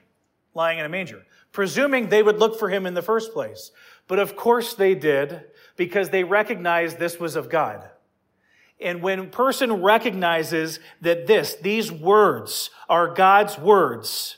lying 0.54 0.80
in 0.80 0.86
a 0.86 0.90
manger, 0.90 1.24
presuming 1.52 2.08
they 2.08 2.24
would 2.24 2.40
look 2.40 2.58
for 2.58 2.70
him 2.70 2.86
in 2.86 2.94
the 2.94 3.02
first 3.02 3.34
place. 3.34 3.72
But 4.08 4.20
of 4.20 4.36
course 4.36 4.76
they 4.76 4.96
did, 4.96 5.42
because 5.76 6.10
they 6.10 6.24
recognized 6.24 7.00
this 7.00 7.20
was 7.20 7.36
of 7.36 7.50
God. 7.50 7.90
And 8.84 9.02
when 9.02 9.20
a 9.20 9.26
person 9.26 9.82
recognizes 9.82 10.80
that 11.02 11.26
this, 11.26 11.56
these 11.56 11.92
words 11.92 12.70
are 12.90 13.14
God's 13.14 13.58
words, 13.58 14.38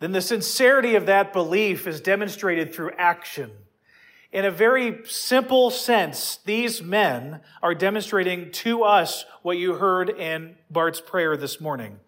then 0.00 0.12
the 0.12 0.20
sincerity 0.20 0.96
of 0.96 1.06
that 1.06 1.32
belief 1.32 1.86
is 1.86 2.00
demonstrated 2.00 2.74
through 2.74 2.90
action. 2.98 3.50
In 4.32 4.44
a 4.44 4.50
very 4.50 5.06
simple 5.06 5.70
sense, 5.70 6.40
these 6.44 6.82
men 6.82 7.40
are 7.62 7.74
demonstrating 7.74 8.50
to 8.52 8.82
us 8.82 9.24
what 9.42 9.56
you 9.56 9.74
heard 9.74 10.10
in 10.10 10.56
Bart's 10.70 11.00
prayer 11.00 11.36
this 11.36 11.60
morning. 11.60 11.98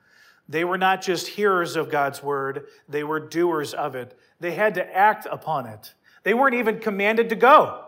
They 0.49 0.65
were 0.65 0.79
not 0.79 1.01
just 1.01 1.29
hearers 1.29 1.77
of 1.77 1.91
God's 1.91 2.23
word, 2.23 2.67
they 2.89 3.05
were 3.05 3.21
doers 3.21 3.73
of 3.73 3.95
it. 3.95 4.19
They 4.41 4.53
had 4.53 4.75
to 4.75 4.97
act 4.97 5.27
upon 5.31 5.67
it. 5.67 5.95
They 6.25 6.35
weren't 6.35 6.57
even 6.57 6.81
commanded 6.81 7.29
to 7.31 7.37
go, 7.37 7.85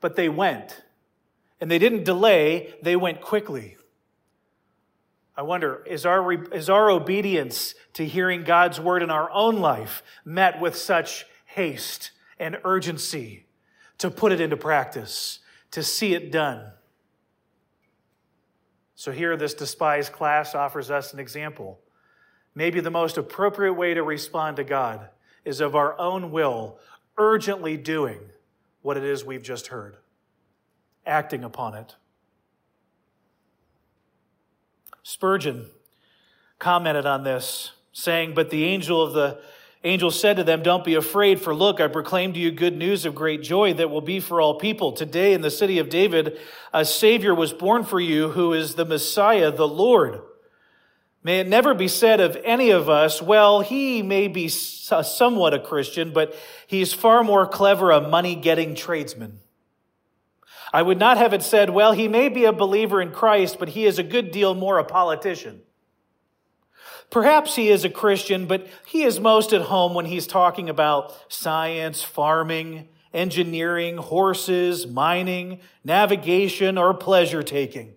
but 0.00 0.16
they 0.16 0.28
went. 0.28 0.82
And 1.60 1.70
they 1.70 1.78
didn't 1.78 2.04
delay, 2.04 2.74
they 2.82 2.96
went 2.96 3.20
quickly. 3.20 3.76
I 5.36 5.42
wonder, 5.42 5.82
is 5.86 6.04
our, 6.04 6.32
is 6.52 6.68
our 6.68 6.90
obedience 6.90 7.74
to 7.94 8.06
hearing 8.06 8.44
God's 8.44 8.80
word 8.80 9.02
in 9.02 9.10
our 9.10 9.30
own 9.30 9.56
life 9.56 10.02
met 10.24 10.60
with 10.60 10.76
such 10.76 11.26
haste 11.46 12.10
and 12.38 12.58
urgency 12.64 13.46
to 13.98 14.10
put 14.10 14.32
it 14.32 14.40
into 14.40 14.56
practice, 14.56 15.38
to 15.70 15.82
see 15.82 16.14
it 16.14 16.30
done? 16.30 16.72
So 18.96 19.12
here, 19.12 19.34
this 19.36 19.54
despised 19.54 20.12
class 20.12 20.54
offers 20.54 20.90
us 20.90 21.14
an 21.14 21.20
example. 21.20 21.80
Maybe 22.54 22.80
the 22.80 22.90
most 22.90 23.16
appropriate 23.16 23.72
way 23.72 23.94
to 23.94 24.02
respond 24.02 24.56
to 24.56 24.64
God 24.64 25.08
is 25.42 25.62
of 25.62 25.74
our 25.74 25.98
own 25.98 26.32
will, 26.32 26.78
urgently 27.16 27.78
doing 27.78 28.20
what 28.82 28.98
it 28.98 29.04
is 29.04 29.24
we've 29.24 29.42
just 29.42 29.68
heard, 29.68 29.96
acting 31.06 31.44
upon 31.44 31.74
it. 31.74 31.94
Spurgeon 35.02 35.66
commented 36.58 37.06
on 37.06 37.24
this, 37.24 37.72
saying, 37.92 38.34
But 38.34 38.50
the 38.50 38.64
angel 38.64 39.02
of 39.02 39.12
the 39.12 39.40
angel 39.82 40.10
said 40.10 40.36
to 40.36 40.44
them, 40.44 40.62
Don't 40.62 40.84
be 40.84 40.94
afraid, 40.94 41.40
for 41.40 41.54
look, 41.54 41.80
I 41.80 41.88
proclaim 41.88 42.32
to 42.34 42.38
you 42.38 42.50
good 42.50 42.76
news 42.76 43.04
of 43.04 43.14
great 43.14 43.42
joy 43.42 43.74
that 43.74 43.90
will 43.90 44.02
be 44.02 44.20
for 44.20 44.40
all 44.40 44.58
people. 44.58 44.92
Today 44.92 45.32
in 45.32 45.40
the 45.40 45.50
city 45.50 45.78
of 45.78 45.88
David, 45.88 46.38
a 46.72 46.84
Savior 46.84 47.34
was 47.34 47.52
born 47.52 47.84
for 47.84 47.98
you 47.98 48.30
who 48.30 48.52
is 48.52 48.74
the 48.74 48.84
Messiah, 48.84 49.50
the 49.50 49.68
Lord. 49.68 50.20
May 51.22 51.40
it 51.40 51.48
never 51.48 51.74
be 51.74 51.88
said 51.88 52.20
of 52.20 52.36
any 52.44 52.70
of 52.70 52.88
us, 52.88 53.20
well, 53.20 53.60
he 53.60 54.02
may 54.02 54.26
be 54.28 54.48
somewhat 54.48 55.52
a 55.52 55.58
Christian, 55.58 56.12
but 56.12 56.34
he's 56.66 56.94
far 56.94 57.22
more 57.22 57.46
clever 57.46 57.90
a 57.90 58.00
money 58.00 58.34
getting 58.34 58.74
tradesman. 58.74 59.40
I 60.72 60.82
would 60.82 60.98
not 60.98 61.16
have 61.16 61.32
it 61.32 61.42
said, 61.42 61.70
well, 61.70 61.92
he 61.92 62.08
may 62.08 62.28
be 62.28 62.44
a 62.44 62.52
believer 62.52 63.00
in 63.00 63.12
Christ, 63.12 63.58
but 63.58 63.70
he 63.70 63.86
is 63.86 63.98
a 63.98 64.04
good 64.04 64.30
deal 64.30 64.54
more 64.54 64.78
a 64.78 64.84
politician. 64.84 65.62
Perhaps 67.10 67.56
he 67.56 67.68
is 67.68 67.84
a 67.84 67.90
Christian, 67.90 68.46
but 68.46 68.68
he 68.86 69.02
is 69.02 69.18
most 69.18 69.52
at 69.52 69.62
home 69.62 69.94
when 69.94 70.06
he's 70.06 70.28
talking 70.28 70.68
about 70.68 71.12
science, 71.28 72.02
farming, 72.02 72.88
engineering, 73.12 73.96
horses, 73.96 74.86
mining, 74.86 75.58
navigation, 75.84 76.78
or 76.78 76.94
pleasure 76.94 77.42
taking. 77.42 77.94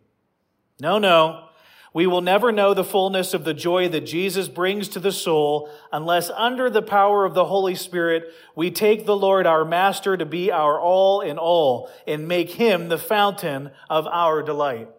No, 0.79 0.97
no. 0.97 1.49
We 1.93 2.07
will 2.07 2.21
never 2.21 2.51
know 2.51 2.73
the 2.73 2.83
fullness 2.83 3.35
of 3.35 3.43
the 3.43 3.53
joy 3.53 3.87
that 3.89 4.01
Jesus 4.01 4.47
brings 4.47 4.89
to 4.89 4.99
the 4.99 5.11
soul 5.11 5.69
unless 5.91 6.31
under 6.31 6.67
the 6.67 6.81
power 6.81 7.23
of 7.23 7.35
the 7.35 7.45
Holy 7.45 7.75
Spirit 7.75 8.33
we 8.55 8.71
take 8.71 9.05
the 9.05 9.15
Lord 9.15 9.45
our 9.45 9.63
Master 9.63 10.17
to 10.17 10.25
be 10.25 10.51
our 10.51 10.79
all 10.79 11.21
in 11.21 11.37
all 11.37 11.91
and 12.07 12.27
make 12.27 12.51
him 12.51 12.89
the 12.89 12.97
fountain 12.97 13.69
of 13.91 14.07
our 14.07 14.41
delight. 14.41 14.89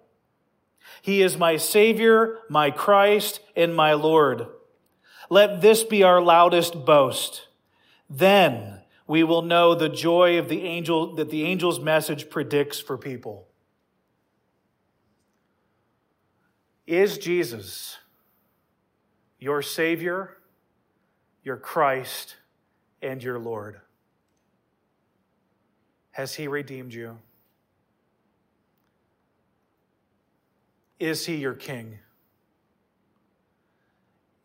He 1.02 1.20
is 1.20 1.36
my 1.36 1.56
Savior, 1.56 2.38
my 2.48 2.70
Christ, 2.70 3.40
and 3.56 3.74
my 3.74 3.94
Lord. 3.94 4.46
Let 5.28 5.60
this 5.60 5.82
be 5.82 6.04
our 6.04 6.22
loudest 6.22 6.84
boast. 6.84 7.48
Then 8.08 8.82
we 9.08 9.24
will 9.24 9.42
know 9.42 9.74
the 9.74 9.88
joy 9.88 10.38
of 10.38 10.48
the 10.48 10.62
angel 10.62 11.16
that 11.16 11.30
the 11.30 11.44
angel's 11.44 11.80
message 11.80 12.30
predicts 12.30 12.78
for 12.78 12.96
people. 12.96 13.48
Is 16.86 17.18
Jesus 17.18 17.98
your 19.38 19.62
Savior, 19.62 20.36
your 21.42 21.56
Christ, 21.56 22.36
and 23.02 23.22
your 23.22 23.38
Lord? 23.38 23.80
Has 26.12 26.34
He 26.34 26.48
redeemed 26.48 26.94
you? 26.94 27.18
Is 31.04 31.26
he 31.26 31.36
your 31.36 31.52
king? 31.52 31.98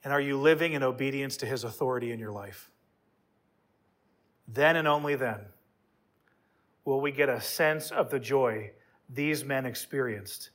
And 0.04 0.12
are 0.12 0.20
you 0.20 0.38
living 0.38 0.74
in 0.74 0.84
obedience 0.84 1.38
to 1.38 1.46
his 1.46 1.64
authority 1.64 2.12
in 2.12 2.20
your 2.20 2.32
life? 2.32 2.70
Then 4.48 4.76
and 4.76 4.88
only 4.88 5.16
then 5.16 5.40
will 6.84 7.00
we 7.00 7.12
get 7.12 7.30
a 7.30 7.40
sense 7.40 7.92
of 7.92 8.10
the 8.10 8.20
joy 8.20 8.72
these 9.10 9.46
men 9.46 9.66
experienced 9.66 10.50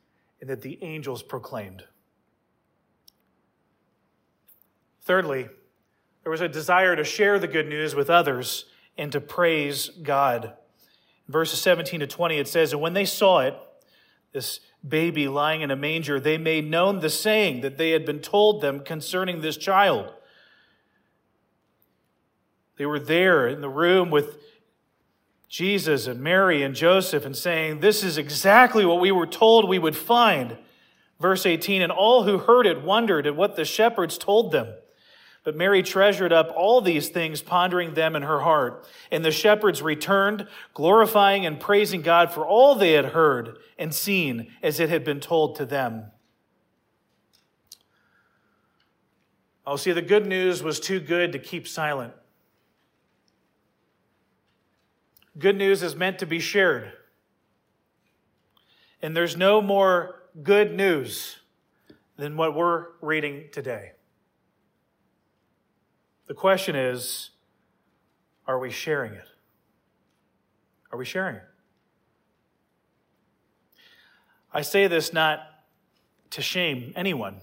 and 0.44 0.50
that 0.50 0.60
the 0.60 0.78
angels 0.82 1.22
proclaimed. 1.22 1.84
Thirdly, 5.00 5.48
there 6.22 6.30
was 6.30 6.42
a 6.42 6.48
desire 6.48 6.94
to 6.94 7.02
share 7.02 7.38
the 7.38 7.48
good 7.48 7.66
news 7.66 7.94
with 7.94 8.10
others 8.10 8.66
and 8.98 9.10
to 9.12 9.22
praise 9.22 9.88
God. 9.88 10.52
Verses 11.28 11.62
17 11.62 12.00
to 12.00 12.06
20, 12.06 12.36
it 12.36 12.46
says, 12.46 12.74
And 12.74 12.82
when 12.82 12.92
they 12.92 13.06
saw 13.06 13.38
it, 13.38 13.56
this 14.34 14.60
baby 14.86 15.28
lying 15.28 15.62
in 15.62 15.70
a 15.70 15.76
manger, 15.76 16.20
they 16.20 16.36
made 16.36 16.70
known 16.70 17.00
the 17.00 17.08
saying 17.08 17.62
that 17.62 17.78
they 17.78 17.92
had 17.92 18.04
been 18.04 18.20
told 18.20 18.60
them 18.60 18.80
concerning 18.80 19.40
this 19.40 19.56
child. 19.56 20.12
They 22.76 22.84
were 22.84 23.00
there 23.00 23.48
in 23.48 23.62
the 23.62 23.70
room 23.70 24.10
with 24.10 24.36
Jesus 25.54 26.08
and 26.08 26.18
Mary 26.18 26.64
and 26.64 26.74
Joseph 26.74 27.24
and 27.24 27.36
saying, 27.36 27.78
This 27.78 28.02
is 28.02 28.18
exactly 28.18 28.84
what 28.84 28.98
we 28.98 29.12
were 29.12 29.24
told 29.24 29.68
we 29.68 29.78
would 29.78 29.94
find. 29.94 30.58
Verse 31.20 31.46
18, 31.46 31.80
and 31.80 31.92
all 31.92 32.24
who 32.24 32.38
heard 32.38 32.66
it 32.66 32.82
wondered 32.82 33.24
at 33.24 33.36
what 33.36 33.54
the 33.54 33.64
shepherds 33.64 34.18
told 34.18 34.50
them. 34.50 34.74
But 35.44 35.54
Mary 35.54 35.84
treasured 35.84 36.32
up 36.32 36.52
all 36.56 36.80
these 36.80 37.08
things, 37.08 37.40
pondering 37.40 37.94
them 37.94 38.16
in 38.16 38.22
her 38.22 38.40
heart. 38.40 38.84
And 39.12 39.24
the 39.24 39.30
shepherds 39.30 39.80
returned, 39.80 40.48
glorifying 40.72 41.46
and 41.46 41.60
praising 41.60 42.02
God 42.02 42.32
for 42.32 42.44
all 42.44 42.74
they 42.74 42.94
had 42.94 43.12
heard 43.12 43.56
and 43.78 43.94
seen 43.94 44.50
as 44.60 44.80
it 44.80 44.88
had 44.88 45.04
been 45.04 45.20
told 45.20 45.54
to 45.58 45.64
them. 45.64 46.06
Oh, 49.64 49.76
see, 49.76 49.92
the 49.92 50.02
good 50.02 50.26
news 50.26 50.64
was 50.64 50.80
too 50.80 50.98
good 50.98 51.30
to 51.30 51.38
keep 51.38 51.68
silent. 51.68 52.12
Good 55.38 55.56
news 55.56 55.82
is 55.82 55.96
meant 55.96 56.20
to 56.20 56.26
be 56.26 56.38
shared. 56.38 56.92
And 59.02 59.16
there's 59.16 59.36
no 59.36 59.60
more 59.60 60.22
good 60.42 60.72
news 60.72 61.38
than 62.16 62.36
what 62.36 62.54
we're 62.54 62.86
reading 63.00 63.48
today. 63.52 63.92
The 66.26 66.34
question 66.34 66.76
is 66.76 67.30
are 68.46 68.58
we 68.58 68.70
sharing 68.70 69.12
it? 69.14 69.26
Are 70.92 70.98
we 70.98 71.04
sharing 71.04 71.36
it? 71.36 71.42
I 74.52 74.62
say 74.62 74.86
this 74.86 75.12
not 75.12 75.40
to 76.30 76.42
shame 76.42 76.92
anyone. 76.94 77.40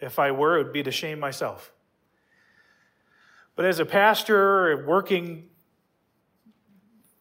If 0.00 0.18
I 0.18 0.32
were, 0.32 0.58
it 0.58 0.64
would 0.64 0.72
be 0.72 0.82
to 0.82 0.90
shame 0.90 1.20
myself. 1.20 1.72
But 3.54 3.66
as 3.66 3.78
a 3.78 3.84
pastor 3.84 4.84
working 4.86 5.50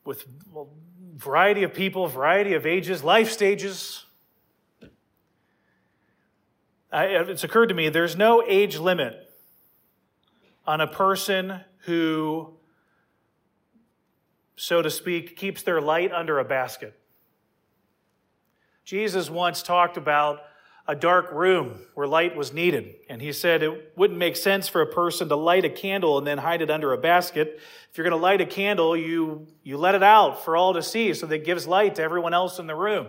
with 0.03 0.25
a 0.55 0.65
variety 1.15 1.63
of 1.63 1.73
people, 1.73 2.07
variety 2.07 2.53
of 2.53 2.65
ages, 2.65 3.03
life 3.03 3.31
stages, 3.31 4.05
I, 6.91 7.05
it's 7.05 7.43
occurred 7.43 7.67
to 7.67 7.75
me 7.75 7.89
there's 7.89 8.17
no 8.17 8.43
age 8.45 8.77
limit 8.77 9.29
on 10.67 10.81
a 10.81 10.87
person 10.87 11.61
who, 11.85 12.53
so 14.55 14.81
to 14.81 14.89
speak, 14.89 15.37
keeps 15.37 15.63
their 15.63 15.79
light 15.79 16.11
under 16.11 16.39
a 16.39 16.45
basket. 16.45 16.99
Jesus 18.83 19.29
once 19.29 19.63
talked 19.63 19.95
about 19.95 20.41
a 20.87 20.95
dark 20.95 21.31
room 21.31 21.79
where 21.93 22.07
light 22.07 22.35
was 22.35 22.53
needed. 22.53 22.95
And 23.09 23.21
he 23.21 23.31
said 23.31 23.63
it 23.63 23.93
wouldn't 23.95 24.19
make 24.19 24.35
sense 24.35 24.67
for 24.67 24.81
a 24.81 24.87
person 24.87 25.29
to 25.29 25.35
light 25.35 25.63
a 25.63 25.69
candle 25.69 26.17
and 26.17 26.25
then 26.25 26.37
hide 26.37 26.61
it 26.61 26.71
under 26.71 26.91
a 26.91 26.97
basket. 26.97 27.59
If 27.91 27.97
you're 27.97 28.03
going 28.03 28.19
to 28.19 28.21
light 28.21 28.41
a 28.41 28.45
candle, 28.45 28.97
you, 28.97 29.47
you 29.63 29.77
let 29.77 29.95
it 29.95 30.03
out 30.03 30.43
for 30.43 30.57
all 30.57 30.73
to 30.73 30.81
see 30.81 31.13
so 31.13 31.27
that 31.27 31.35
it 31.35 31.45
gives 31.45 31.67
light 31.67 31.95
to 31.95 32.03
everyone 32.03 32.33
else 32.33 32.59
in 32.59 32.67
the 32.67 32.75
room. 32.75 33.07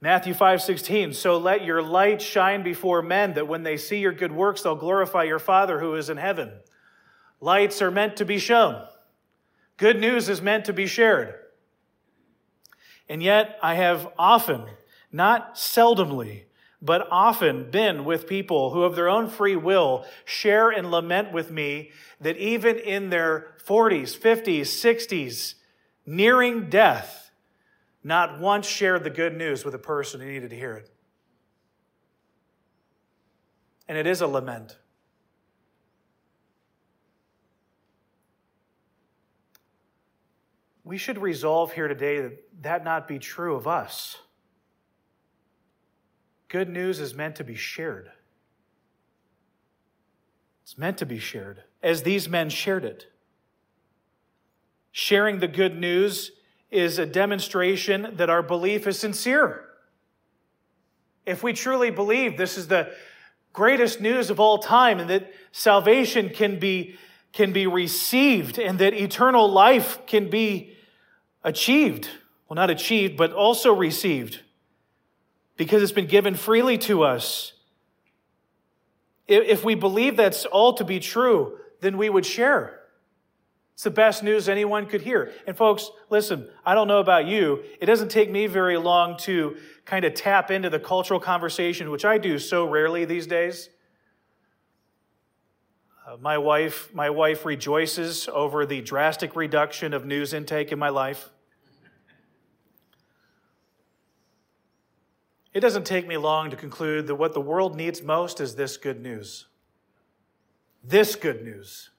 Matthew 0.00 0.34
5 0.34 0.60
16, 0.60 1.12
so 1.12 1.38
let 1.38 1.64
your 1.64 1.80
light 1.80 2.20
shine 2.20 2.64
before 2.64 3.02
men 3.02 3.34
that 3.34 3.46
when 3.46 3.62
they 3.62 3.76
see 3.76 3.98
your 3.98 4.10
good 4.10 4.32
works, 4.32 4.62
they'll 4.62 4.74
glorify 4.74 5.22
your 5.22 5.38
Father 5.38 5.78
who 5.78 5.94
is 5.94 6.10
in 6.10 6.16
heaven. 6.16 6.50
Lights 7.40 7.80
are 7.80 7.90
meant 7.90 8.16
to 8.16 8.24
be 8.24 8.38
shown. 8.38 8.84
Good 9.76 10.00
news 10.00 10.28
is 10.28 10.42
meant 10.42 10.64
to 10.64 10.72
be 10.72 10.88
shared. 10.88 11.34
And 13.08 13.22
yet, 13.22 13.58
I 13.62 13.74
have 13.74 14.08
often, 14.18 14.64
not 15.12 15.54
seldomly, 15.54 16.44
but 16.80 17.06
often 17.10 17.70
been 17.70 18.04
with 18.04 18.26
people 18.26 18.70
who, 18.70 18.82
of 18.82 18.96
their 18.96 19.08
own 19.08 19.28
free 19.28 19.54
will, 19.54 20.04
share 20.24 20.70
and 20.70 20.90
lament 20.90 21.32
with 21.32 21.50
me 21.50 21.92
that 22.20 22.36
even 22.36 22.78
in 22.78 23.10
their 23.10 23.54
40s, 23.64 24.18
50s, 24.18 24.62
60s, 24.62 25.54
nearing 26.04 26.68
death, 26.68 27.30
not 28.02 28.40
once 28.40 28.66
shared 28.66 29.04
the 29.04 29.10
good 29.10 29.36
news 29.36 29.64
with 29.64 29.74
a 29.74 29.78
person 29.78 30.20
who 30.20 30.26
needed 30.26 30.50
to 30.50 30.56
hear 30.56 30.74
it. 30.74 30.90
And 33.86 33.96
it 33.96 34.06
is 34.06 34.20
a 34.20 34.26
lament. 34.26 34.76
We 40.84 40.98
should 40.98 41.18
resolve 41.18 41.72
here 41.72 41.86
today 41.86 42.20
that 42.22 42.38
that 42.62 42.84
not 42.84 43.06
be 43.06 43.20
true 43.20 43.54
of 43.54 43.68
us. 43.68 44.16
Good 46.52 46.68
news 46.68 47.00
is 47.00 47.14
meant 47.14 47.36
to 47.36 47.44
be 47.44 47.54
shared. 47.54 48.10
It's 50.62 50.76
meant 50.76 50.98
to 50.98 51.06
be 51.06 51.18
shared, 51.18 51.62
as 51.82 52.02
these 52.02 52.28
men 52.28 52.50
shared 52.50 52.84
it. 52.84 53.06
Sharing 54.90 55.38
the 55.38 55.48
good 55.48 55.74
news 55.74 56.32
is 56.70 56.98
a 56.98 57.06
demonstration 57.06 58.16
that 58.16 58.28
our 58.28 58.42
belief 58.42 58.86
is 58.86 58.98
sincere. 58.98 59.64
If 61.24 61.42
we 61.42 61.54
truly 61.54 61.90
believe 61.90 62.36
this 62.36 62.58
is 62.58 62.68
the 62.68 62.92
greatest 63.54 64.02
news 64.02 64.28
of 64.28 64.38
all 64.38 64.58
time 64.58 65.00
and 65.00 65.08
that 65.08 65.32
salvation 65.52 66.28
can 66.28 66.58
be, 66.58 66.96
can 67.32 67.54
be 67.54 67.66
received 67.66 68.58
and 68.58 68.78
that 68.78 68.92
eternal 68.92 69.50
life 69.50 70.04
can 70.06 70.28
be 70.28 70.76
achieved, 71.42 72.10
well, 72.46 72.56
not 72.56 72.68
achieved, 72.68 73.16
but 73.16 73.32
also 73.32 73.74
received 73.74 74.40
because 75.56 75.82
it's 75.82 75.92
been 75.92 76.06
given 76.06 76.34
freely 76.34 76.78
to 76.78 77.02
us. 77.02 77.52
If 79.28 79.64
we 79.64 79.74
believe 79.74 80.16
that's 80.16 80.44
all 80.44 80.74
to 80.74 80.84
be 80.84 81.00
true, 81.00 81.58
then 81.80 81.96
we 81.96 82.10
would 82.10 82.26
share. 82.26 82.80
It's 83.74 83.84
the 83.84 83.90
best 83.90 84.22
news 84.22 84.48
anyone 84.48 84.86
could 84.86 85.02
hear. 85.02 85.32
And 85.46 85.56
folks, 85.56 85.90
listen, 86.10 86.48
I 86.64 86.74
don't 86.74 86.88
know 86.88 87.00
about 87.00 87.26
you. 87.26 87.62
It 87.80 87.86
doesn't 87.86 88.10
take 88.10 88.30
me 88.30 88.46
very 88.46 88.76
long 88.76 89.16
to 89.18 89.56
kind 89.84 90.04
of 90.04 90.14
tap 90.14 90.50
into 90.50 90.70
the 90.70 90.78
cultural 90.78 91.18
conversation, 91.18 91.90
which 91.90 92.04
I 92.04 92.18
do 92.18 92.38
so 92.38 92.68
rarely 92.68 93.04
these 93.04 93.26
days. 93.26 93.70
Uh, 96.06 96.16
my 96.20 96.36
wife, 96.36 96.92
my 96.94 97.10
wife 97.10 97.44
rejoices 97.44 98.28
over 98.28 98.66
the 98.66 98.80
drastic 98.82 99.34
reduction 99.34 99.94
of 99.94 100.04
news 100.04 100.32
intake 100.32 100.72
in 100.72 100.78
my 100.78 100.88
life. 100.88 101.30
It 105.54 105.60
doesn't 105.60 105.84
take 105.84 106.06
me 106.06 106.16
long 106.16 106.50
to 106.50 106.56
conclude 106.56 107.06
that 107.06 107.16
what 107.16 107.34
the 107.34 107.40
world 107.40 107.76
needs 107.76 108.02
most 108.02 108.40
is 108.40 108.54
this 108.54 108.76
good 108.76 109.02
news. 109.02 109.46
This 110.82 111.14
good 111.14 111.44
news. 111.44 111.90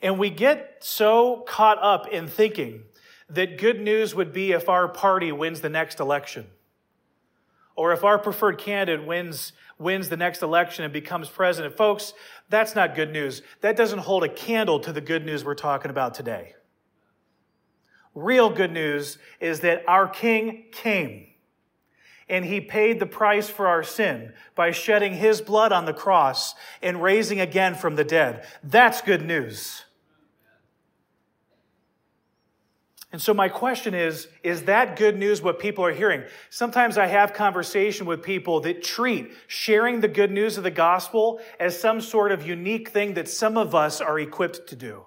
And 0.00 0.18
we 0.18 0.30
get 0.30 0.78
so 0.80 1.44
caught 1.46 1.78
up 1.82 2.08
in 2.08 2.26
thinking 2.26 2.84
that 3.28 3.58
good 3.58 3.80
news 3.80 4.14
would 4.14 4.32
be 4.32 4.52
if 4.52 4.68
our 4.68 4.88
party 4.88 5.30
wins 5.32 5.60
the 5.60 5.68
next 5.68 6.00
election. 6.00 6.46
Or 7.76 7.92
if 7.92 8.04
our 8.04 8.18
preferred 8.18 8.58
candidate 8.58 9.06
wins, 9.06 9.52
wins 9.78 10.08
the 10.08 10.16
next 10.16 10.42
election 10.42 10.84
and 10.84 10.92
becomes 10.92 11.28
president. 11.28 11.76
Folks, 11.76 12.14
that's 12.48 12.74
not 12.74 12.94
good 12.94 13.12
news. 13.12 13.42
That 13.62 13.76
doesn't 13.76 14.00
hold 14.00 14.24
a 14.24 14.28
candle 14.28 14.78
to 14.80 14.92
the 14.92 15.00
good 15.00 15.26
news 15.26 15.44
we're 15.44 15.54
talking 15.54 15.90
about 15.90 16.14
today. 16.14 16.54
Real 18.14 18.48
good 18.48 18.70
news 18.70 19.18
is 19.40 19.60
that 19.60 19.82
our 19.88 20.06
King 20.06 20.66
came 20.70 21.26
and 22.28 22.44
he 22.44 22.60
paid 22.60 23.00
the 23.00 23.06
price 23.06 23.48
for 23.48 23.66
our 23.66 23.82
sin 23.82 24.32
by 24.54 24.70
shedding 24.70 25.14
his 25.14 25.40
blood 25.40 25.72
on 25.72 25.84
the 25.84 25.92
cross 25.92 26.54
and 26.82 27.02
raising 27.02 27.40
again 27.40 27.74
from 27.74 27.96
the 27.96 28.04
dead. 28.04 28.46
That's 28.62 29.00
good 29.02 29.24
news. 29.24 29.84
And 33.14 33.22
so 33.22 33.32
my 33.32 33.48
question 33.48 33.94
is, 33.94 34.26
is 34.42 34.64
that 34.64 34.96
good 34.96 35.16
news 35.16 35.40
what 35.40 35.60
people 35.60 35.84
are 35.84 35.92
hearing? 35.92 36.24
Sometimes 36.50 36.98
I 36.98 37.06
have 37.06 37.32
conversation 37.32 38.06
with 38.06 38.24
people 38.24 38.58
that 38.62 38.82
treat 38.82 39.30
sharing 39.46 40.00
the 40.00 40.08
good 40.08 40.32
news 40.32 40.58
of 40.58 40.64
the 40.64 40.72
gospel 40.72 41.40
as 41.60 41.78
some 41.78 42.00
sort 42.00 42.32
of 42.32 42.44
unique 42.44 42.88
thing 42.88 43.14
that 43.14 43.28
some 43.28 43.56
of 43.56 43.72
us 43.72 44.00
are 44.00 44.18
equipped 44.18 44.68
to 44.70 44.74
do. 44.74 45.04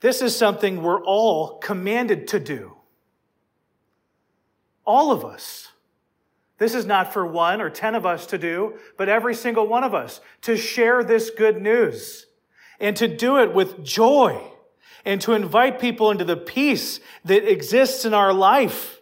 This 0.00 0.20
is 0.20 0.36
something 0.36 0.82
we're 0.82 1.02
all 1.02 1.56
commanded 1.60 2.28
to 2.28 2.40
do. 2.40 2.73
All 4.84 5.10
of 5.10 5.24
us. 5.24 5.68
This 6.58 6.74
is 6.74 6.86
not 6.86 7.12
for 7.12 7.26
one 7.26 7.60
or 7.60 7.70
ten 7.70 7.94
of 7.94 8.06
us 8.06 8.26
to 8.26 8.38
do, 8.38 8.74
but 8.96 9.08
every 9.08 9.34
single 9.34 9.66
one 9.66 9.84
of 9.84 9.94
us 9.94 10.20
to 10.42 10.56
share 10.56 11.02
this 11.02 11.30
good 11.30 11.60
news 11.60 12.26
and 12.78 12.96
to 12.96 13.08
do 13.08 13.38
it 13.38 13.52
with 13.52 13.84
joy 13.84 14.40
and 15.04 15.20
to 15.22 15.32
invite 15.32 15.80
people 15.80 16.10
into 16.10 16.24
the 16.24 16.36
peace 16.36 17.00
that 17.24 17.48
exists 17.50 18.04
in 18.04 18.14
our 18.14 18.32
life. 18.32 19.00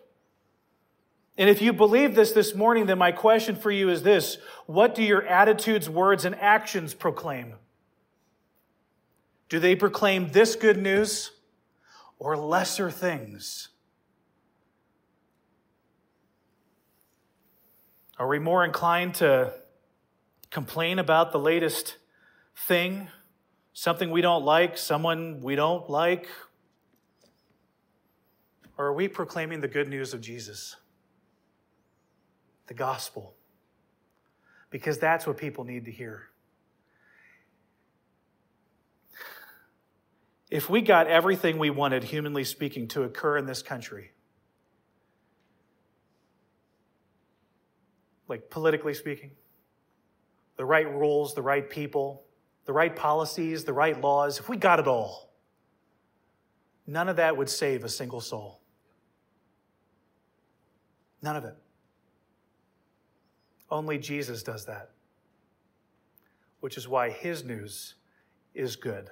And 1.37 1.49
if 1.49 1.63
you 1.63 1.73
believe 1.73 2.15
this 2.15 2.33
this 2.33 2.55
morning, 2.55 2.87
then 2.87 2.99
my 2.99 3.13
question 3.13 3.57
for 3.57 3.71
you 3.71 3.89
is 3.89 4.03
this 4.03 4.39
What 4.67 4.95
do 4.95 5.03
your 5.03 5.27
attitudes, 5.27 5.89
words, 5.89 6.25
and 6.25 6.35
actions 6.37 6.95
proclaim? 6.95 7.55
Do 9.49 9.59
they 9.59 9.77
proclaim 9.77 10.29
this 10.29 10.57
good 10.57 10.79
news 10.79 11.31
or 12.19 12.37
lesser 12.37 12.91
things? 12.91 13.69
Are 18.19 18.29
we 18.29 18.39
more 18.39 18.65
inclined 18.65 19.15
to 19.17 19.53
complain 20.51 20.99
about 20.99 21.33
the 21.33 21.39
latest 21.39 21.97
thing, 22.55 23.09
something 23.73 24.11
we 24.11 24.21
don't 24.21 24.45
like, 24.45 24.77
someone 24.77 25.41
we 25.41 25.57
don't 25.57 25.89
like? 25.89 26.29
Or 28.77 28.87
are 28.87 28.93
we 28.93 29.09
proclaiming 29.09 29.61
the 29.61 29.69
good 29.69 29.89
news 29.89 30.13
of 30.13 30.21
Jesus? 30.21 30.77
The 32.67 32.75
gospel? 32.75 33.35
Because 34.71 34.99
that's 34.99 35.27
what 35.27 35.37
people 35.37 35.65
need 35.65 35.85
to 35.87 35.91
hear. 35.91 36.29
If 40.51 40.69
we 40.69 40.83
got 40.83 41.07
everything 41.07 41.59
we 41.59 41.71
wanted, 41.71 42.05
humanly 42.05 42.45
speaking, 42.45 42.87
to 42.89 43.05
occur 43.05 43.39
in 43.39 43.47
this 43.47 43.63
country, 43.63 44.13
like 48.33 48.49
politically 48.49 48.95
speaking. 48.95 49.31
The 50.57 50.65
right 50.65 50.91
rules, 50.91 51.35
the 51.35 51.43
right 51.43 51.69
people, 51.69 52.25
the 52.65 52.73
right 52.73 52.97
policies, 52.97 53.63
the 53.63 53.75
right 53.75 54.01
laws, 54.01 54.39
if 54.39 54.49
we 54.49 54.57
got 54.57 54.79
it 54.79 54.89
all, 54.89 55.35
none 56.87 57.11
of 57.11 57.17
that 57.17 57.37
would 57.37 57.51
save 57.51 57.85
a 57.85 57.91
single 57.91 58.23
soul. 58.23 58.63
None 61.21 61.37
of 61.37 61.45
it. 61.45 61.55
Only 63.71 63.99
Jesus 63.99 64.43
does 64.43 64.65
that, 64.65 64.93
which 66.61 66.79
is 66.79 66.89
why 66.89 67.11
his 67.11 67.45
news 67.45 67.97
is 68.55 68.77
good, 68.77 69.11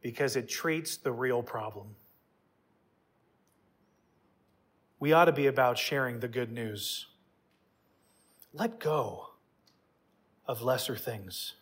because 0.00 0.36
it 0.36 0.48
treats 0.48 0.96
the 0.96 1.12
real 1.12 1.42
problem. 1.42 1.88
We 5.00 5.12
ought 5.12 5.26
to 5.26 5.32
be 5.32 5.48
about 5.48 5.76
sharing 5.76 6.18
the 6.18 6.28
good 6.28 6.50
news 6.50 7.08
let 8.52 8.78
go 8.78 9.28
of 10.46 10.62
lesser 10.62 10.96
things. 10.96 11.54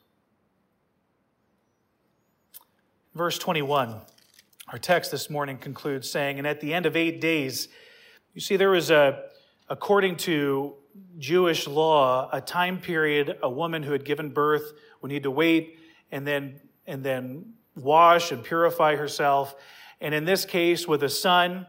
Verse 3.14 3.38
21, 3.38 4.00
our 4.68 4.78
text 4.78 5.10
this 5.10 5.28
morning 5.28 5.58
concludes 5.58 6.10
saying, 6.10 6.38
And 6.38 6.46
at 6.46 6.60
the 6.60 6.72
end 6.72 6.86
of 6.86 6.96
eight 6.96 7.20
days, 7.20 7.68
you 8.34 8.40
see, 8.40 8.56
there 8.56 8.70
was 8.70 8.90
a, 8.90 9.24
according 9.68 10.16
to 10.18 10.74
Jewish 11.18 11.66
law, 11.66 12.28
a 12.32 12.40
time 12.40 12.80
period, 12.80 13.38
a 13.42 13.50
woman 13.50 13.82
who 13.82 13.92
had 13.92 14.04
given 14.04 14.30
birth 14.30 14.72
would 15.00 15.10
need 15.10 15.24
to 15.24 15.30
wait 15.30 15.78
and 16.10 16.26
then, 16.26 16.60
and 16.86 17.02
then 17.04 17.54
wash 17.76 18.32
and 18.32 18.44
purify 18.44 18.96
herself. 18.96 19.54
And 20.00 20.14
in 20.14 20.24
this 20.24 20.44
case, 20.44 20.86
with 20.86 21.02
a 21.02 21.08
son, 21.08 21.66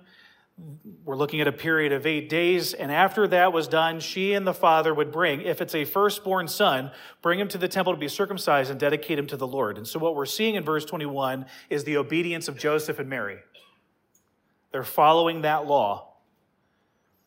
we're 1.03 1.15
looking 1.15 1.41
at 1.41 1.47
a 1.47 1.51
period 1.51 1.91
of 1.91 2.05
eight 2.05 2.29
days. 2.29 2.73
And 2.73 2.91
after 2.91 3.27
that 3.27 3.51
was 3.51 3.67
done, 3.67 3.99
she 3.99 4.33
and 4.33 4.45
the 4.45 4.53
father 4.53 4.93
would 4.93 5.11
bring, 5.11 5.41
if 5.41 5.61
it's 5.61 5.73
a 5.73 5.85
firstborn 5.85 6.47
son, 6.47 6.91
bring 7.21 7.39
him 7.39 7.47
to 7.49 7.57
the 7.57 7.67
temple 7.67 7.93
to 7.93 7.99
be 7.99 8.07
circumcised 8.07 8.69
and 8.69 8.79
dedicate 8.79 9.17
him 9.17 9.27
to 9.27 9.37
the 9.37 9.47
Lord. 9.47 9.77
And 9.77 9.87
so 9.87 9.99
what 9.99 10.15
we're 10.15 10.25
seeing 10.25 10.55
in 10.55 10.63
verse 10.63 10.85
21 10.85 11.45
is 11.69 11.83
the 11.83 11.97
obedience 11.97 12.47
of 12.47 12.57
Joseph 12.57 12.99
and 12.99 13.09
Mary. 13.09 13.39
They're 14.71 14.83
following 14.83 15.41
that 15.41 15.65
law. 15.65 16.11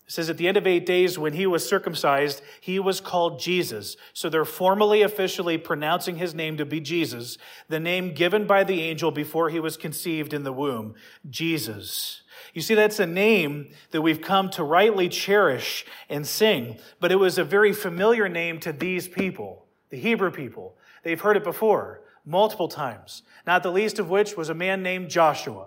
It 0.06 0.12
says 0.12 0.28
at 0.28 0.36
the 0.36 0.48
end 0.48 0.58
of 0.58 0.66
eight 0.66 0.84
days, 0.84 1.18
when 1.18 1.32
he 1.32 1.46
was 1.46 1.66
circumcised, 1.66 2.42
he 2.60 2.78
was 2.78 3.00
called 3.00 3.40
Jesus. 3.40 3.96
So 4.12 4.28
they're 4.28 4.44
formally, 4.44 5.00
officially 5.00 5.56
pronouncing 5.56 6.16
his 6.16 6.34
name 6.34 6.58
to 6.58 6.66
be 6.66 6.78
Jesus, 6.80 7.38
the 7.68 7.80
name 7.80 8.12
given 8.12 8.46
by 8.46 8.64
the 8.64 8.82
angel 8.82 9.10
before 9.10 9.48
he 9.48 9.60
was 9.60 9.78
conceived 9.78 10.34
in 10.34 10.44
the 10.44 10.52
womb, 10.52 10.94
Jesus. 11.28 12.20
You 12.54 12.60
see, 12.62 12.76
that's 12.76 13.00
a 13.00 13.06
name 13.06 13.70
that 13.90 14.00
we've 14.00 14.20
come 14.20 14.48
to 14.50 14.62
rightly 14.62 15.08
cherish 15.08 15.84
and 16.08 16.24
sing, 16.24 16.78
but 17.00 17.10
it 17.10 17.16
was 17.16 17.36
a 17.36 17.44
very 17.44 17.72
familiar 17.72 18.28
name 18.28 18.60
to 18.60 18.72
these 18.72 19.08
people, 19.08 19.66
the 19.90 19.98
Hebrew 19.98 20.30
people. 20.30 20.76
They've 21.02 21.20
heard 21.20 21.36
it 21.36 21.42
before, 21.42 22.02
multiple 22.24 22.68
times, 22.68 23.24
not 23.44 23.64
the 23.64 23.72
least 23.72 23.98
of 23.98 24.08
which 24.08 24.36
was 24.36 24.48
a 24.48 24.54
man 24.54 24.84
named 24.84 25.10
Joshua, 25.10 25.66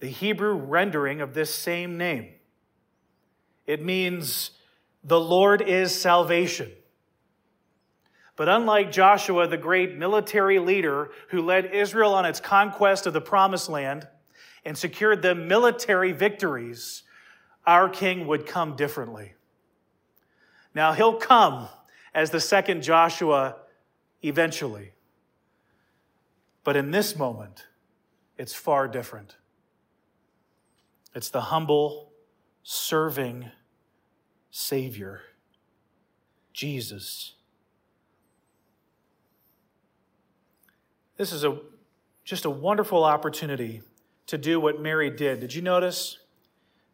the 0.00 0.08
Hebrew 0.08 0.54
rendering 0.54 1.20
of 1.20 1.34
this 1.34 1.54
same 1.54 1.98
name. 1.98 2.30
It 3.66 3.84
means 3.84 4.50
the 5.04 5.20
Lord 5.20 5.60
is 5.60 5.94
salvation. 5.94 6.72
But 8.34 8.48
unlike 8.48 8.90
Joshua, 8.90 9.46
the 9.46 9.58
great 9.58 9.94
military 9.94 10.58
leader 10.58 11.10
who 11.28 11.42
led 11.42 11.66
Israel 11.66 12.14
on 12.14 12.24
its 12.24 12.40
conquest 12.40 13.06
of 13.06 13.12
the 13.12 13.20
promised 13.20 13.68
land 13.68 14.08
and 14.64 14.76
secured 14.76 15.22
them 15.22 15.46
military 15.46 16.12
victories, 16.12 17.02
our 17.66 17.88
king 17.88 18.26
would 18.26 18.46
come 18.46 18.76
differently. 18.76 19.34
Now, 20.74 20.92
he'll 20.92 21.16
come 21.16 21.68
as 22.14 22.30
the 22.30 22.40
second 22.40 22.82
Joshua 22.82 23.56
eventually. 24.22 24.92
But 26.62 26.76
in 26.76 26.90
this 26.90 27.16
moment, 27.16 27.66
it's 28.38 28.54
far 28.54 28.88
different. 28.88 29.36
It's 31.14 31.28
the 31.28 31.42
humble, 31.42 32.12
serving 32.62 33.50
Savior, 34.50 35.20
Jesus. 36.52 37.34
This 41.16 41.32
is 41.32 41.44
a, 41.44 41.58
just 42.24 42.44
a 42.44 42.50
wonderful 42.50 43.04
opportunity 43.04 43.82
to 44.26 44.38
do 44.38 44.58
what 44.58 44.80
Mary 44.80 45.10
did. 45.10 45.40
Did 45.40 45.54
you 45.54 45.62
notice? 45.62 46.18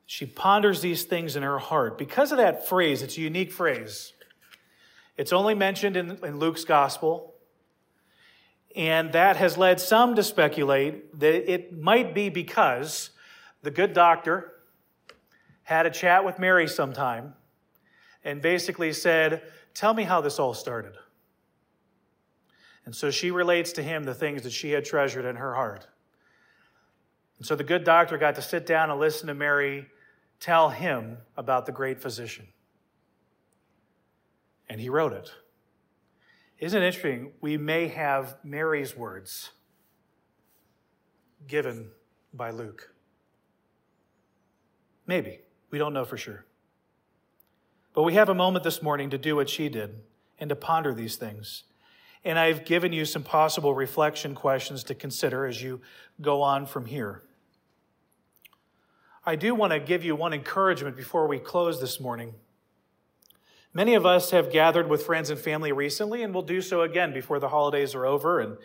She 0.06 0.26
ponders 0.26 0.80
these 0.80 1.04
things 1.04 1.36
in 1.36 1.42
her 1.42 1.58
heart. 1.58 1.96
Because 1.96 2.32
of 2.32 2.38
that 2.38 2.68
phrase, 2.68 3.02
it's 3.02 3.16
a 3.16 3.20
unique 3.20 3.52
phrase. 3.52 4.12
It's 5.16 5.32
only 5.32 5.54
mentioned 5.54 5.96
in, 5.96 6.18
in 6.24 6.38
Luke's 6.38 6.64
gospel. 6.64 7.34
And 8.74 9.12
that 9.12 9.36
has 9.36 9.56
led 9.58 9.80
some 9.80 10.16
to 10.16 10.22
speculate 10.22 11.18
that 11.20 11.52
it 11.52 11.78
might 11.78 12.14
be 12.14 12.28
because 12.28 13.10
the 13.62 13.70
good 13.70 13.92
doctor 13.92 14.52
had 15.62 15.86
a 15.86 15.90
chat 15.90 16.24
with 16.24 16.38
Mary 16.38 16.66
sometime 16.66 17.34
and 18.24 18.42
basically 18.42 18.92
said, 18.92 19.42
Tell 19.74 19.94
me 19.94 20.02
how 20.02 20.20
this 20.20 20.38
all 20.38 20.54
started. 20.54 20.94
And 22.84 22.94
so 22.94 23.10
she 23.10 23.30
relates 23.30 23.72
to 23.72 23.82
him 23.82 24.04
the 24.04 24.14
things 24.14 24.42
that 24.42 24.52
she 24.52 24.72
had 24.72 24.84
treasured 24.84 25.24
in 25.24 25.36
her 25.36 25.54
heart. 25.54 25.86
And 27.40 27.46
so 27.46 27.56
the 27.56 27.64
good 27.64 27.84
doctor 27.84 28.18
got 28.18 28.34
to 28.34 28.42
sit 28.42 28.66
down 28.66 28.90
and 28.90 29.00
listen 29.00 29.26
to 29.28 29.34
Mary 29.34 29.86
tell 30.40 30.68
him 30.68 31.16
about 31.38 31.64
the 31.64 31.72
great 31.72 32.00
physician. 32.00 32.46
And 34.68 34.78
he 34.78 34.90
wrote 34.90 35.14
it. 35.14 35.32
Isn't 36.58 36.82
it 36.82 36.86
interesting? 36.86 37.32
We 37.40 37.56
may 37.56 37.88
have 37.88 38.36
Mary's 38.44 38.94
words 38.94 39.50
given 41.48 41.90
by 42.34 42.50
Luke. 42.50 42.92
Maybe. 45.06 45.40
We 45.70 45.78
don't 45.78 45.94
know 45.94 46.04
for 46.04 46.18
sure. 46.18 46.44
But 47.94 48.02
we 48.02 48.12
have 48.14 48.28
a 48.28 48.34
moment 48.34 48.64
this 48.64 48.82
morning 48.82 49.08
to 49.10 49.18
do 49.18 49.34
what 49.34 49.48
she 49.48 49.70
did 49.70 50.00
and 50.38 50.50
to 50.50 50.56
ponder 50.56 50.92
these 50.92 51.16
things. 51.16 51.62
And 52.22 52.38
I've 52.38 52.66
given 52.66 52.92
you 52.92 53.06
some 53.06 53.22
possible 53.22 53.74
reflection 53.74 54.34
questions 54.34 54.84
to 54.84 54.94
consider 54.94 55.46
as 55.46 55.62
you 55.62 55.80
go 56.20 56.42
on 56.42 56.66
from 56.66 56.84
here. 56.84 57.22
I 59.24 59.36
do 59.36 59.54
want 59.54 59.72
to 59.72 59.80
give 59.80 60.02
you 60.02 60.16
one 60.16 60.32
encouragement 60.32 60.96
before 60.96 61.26
we 61.26 61.38
close 61.38 61.80
this 61.80 62.00
morning. 62.00 62.34
Many 63.72 63.94
of 63.94 64.06
us 64.06 64.30
have 64.30 64.50
gathered 64.50 64.88
with 64.88 65.04
friends 65.04 65.30
and 65.30 65.38
family 65.38 65.72
recently, 65.72 66.22
and 66.22 66.32
we'll 66.32 66.42
do 66.42 66.60
so 66.60 66.82
again 66.82 67.12
before 67.12 67.38
the 67.38 67.50
holidays 67.50 67.94
are 67.94 68.06
over. 68.06 68.40
And 68.40 68.56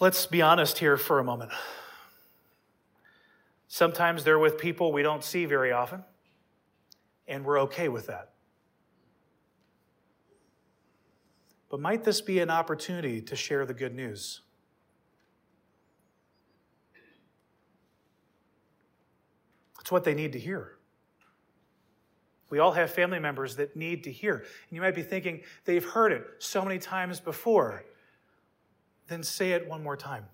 let's 0.00 0.26
be 0.26 0.42
honest 0.42 0.78
here 0.78 0.96
for 0.96 1.18
a 1.18 1.24
moment. 1.24 1.52
Sometimes 3.68 4.24
they're 4.24 4.38
with 4.38 4.58
people 4.58 4.92
we 4.92 5.02
don't 5.02 5.22
see 5.22 5.44
very 5.44 5.70
often, 5.70 6.02
and 7.28 7.44
we're 7.44 7.60
okay 7.60 7.88
with 7.88 8.06
that. 8.08 8.30
But 11.70 11.80
might 11.80 12.04
this 12.04 12.20
be 12.20 12.40
an 12.40 12.50
opportunity 12.50 13.22
to 13.22 13.36
share 13.36 13.64
the 13.64 13.72
good 13.72 13.94
news? 13.94 14.40
What 19.92 20.04
they 20.04 20.14
need 20.14 20.32
to 20.32 20.38
hear. 20.38 20.78
We 22.50 22.58
all 22.58 22.72
have 22.72 22.90
family 22.90 23.18
members 23.18 23.56
that 23.56 23.76
need 23.76 24.04
to 24.04 24.12
hear. 24.12 24.34
And 24.34 24.72
you 24.72 24.82
might 24.82 24.94
be 24.94 25.02
thinking, 25.02 25.40
they've 25.64 25.84
heard 25.84 26.12
it 26.12 26.26
so 26.38 26.62
many 26.62 26.78
times 26.78 27.18
before. 27.18 27.84
Then 29.08 29.22
say 29.22 29.52
it 29.52 29.66
one 29.66 29.82
more 29.82 29.96
time. 29.96 30.26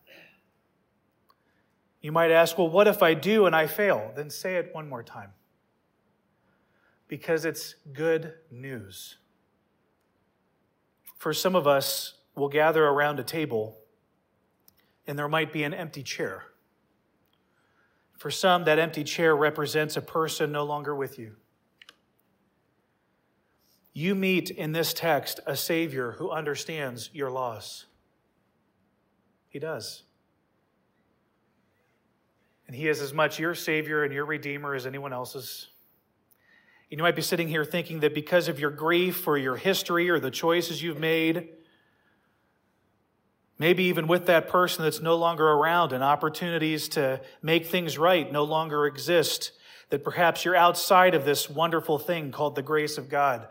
You 2.01 2.11
might 2.11 2.31
ask, 2.31 2.59
well, 2.59 2.69
what 2.69 2.89
if 2.89 3.03
I 3.03 3.15
do 3.15 3.47
and 3.47 3.55
I 3.55 3.67
fail? 3.67 4.13
Then 4.17 4.31
say 4.31 4.57
it 4.57 4.71
one 4.73 4.89
more 4.89 5.03
time. 5.03 5.31
Because 7.07 7.45
it's 7.45 7.77
good 7.93 8.35
news. 8.51 9.19
For 11.17 11.33
some 11.33 11.55
of 11.55 11.67
us, 11.67 12.15
we'll 12.35 12.49
gather 12.49 12.85
around 12.85 13.21
a 13.21 13.25
table 13.25 13.79
and 15.07 15.19
there 15.19 15.29
might 15.29 15.53
be 15.53 15.63
an 15.63 15.73
empty 15.73 16.03
chair. 16.03 16.48
For 18.19 18.31
some, 18.31 18.64
that 18.64 18.79
empty 18.81 19.05
chair 19.05 19.35
represents 19.35 19.97
a 19.97 20.03
person 20.03 20.53
no 20.53 20.64
longer 20.64 20.95
with 20.95 21.19
you. 21.19 21.37
You 23.93 24.14
meet 24.14 24.51
in 24.51 24.73
this 24.73 24.93
text 24.93 25.41
a 25.47 25.57
Savior 25.57 26.12
who 26.12 26.31
understands 26.31 27.11
your 27.12 27.31
loss. 27.31 27.87
He 29.49 29.59
does. 29.59 30.03
And 32.66 32.77
He 32.77 32.89
is 32.89 33.01
as 33.01 33.14
much 33.14 33.39
your 33.39 33.55
Savior 33.55 34.05
and 34.05 34.12
your 34.12 34.27
Redeemer 34.27 34.75
as 34.75 34.85
anyone 34.85 35.12
else's. 35.12 35.69
And 36.91 36.99
You 36.99 37.03
might 37.03 37.16
be 37.16 37.23
sitting 37.23 37.49
here 37.49 37.64
thinking 37.64 38.01
that 38.01 38.14
because 38.14 38.49
of 38.49 38.59
your 38.59 38.71
grief 38.71 39.27
or 39.29 39.39
your 39.39 39.57
history 39.57 40.11
or 40.11 40.19
the 40.19 40.31
choices 40.31 40.83
you've 40.83 41.01
made, 41.01 41.51
maybe 43.59 43.85
even 43.85 44.07
with 44.07 44.27
that 44.27 44.49
person 44.49 44.85
that's 44.85 45.01
no 45.01 45.17
longer 45.17 45.47
around 45.47 45.93
and 45.93 46.03
opportunities 46.03 46.89
to 46.91 47.21
make 47.43 47.67
things 47.67 47.99
right 47.99 48.31
no 48.31 48.45
longer 48.45 48.87
exist, 48.87 49.53
that 49.91 50.05
perhaps 50.05 50.45
you're 50.45 50.57
outside 50.57 51.15
of 51.15 51.25
this 51.25 51.51
wonderful 51.51 51.99
thing 51.99 52.31
called 52.31 52.55
the 52.55 52.63
grace 52.63 52.99
of 52.99 53.09
God. 53.09 53.49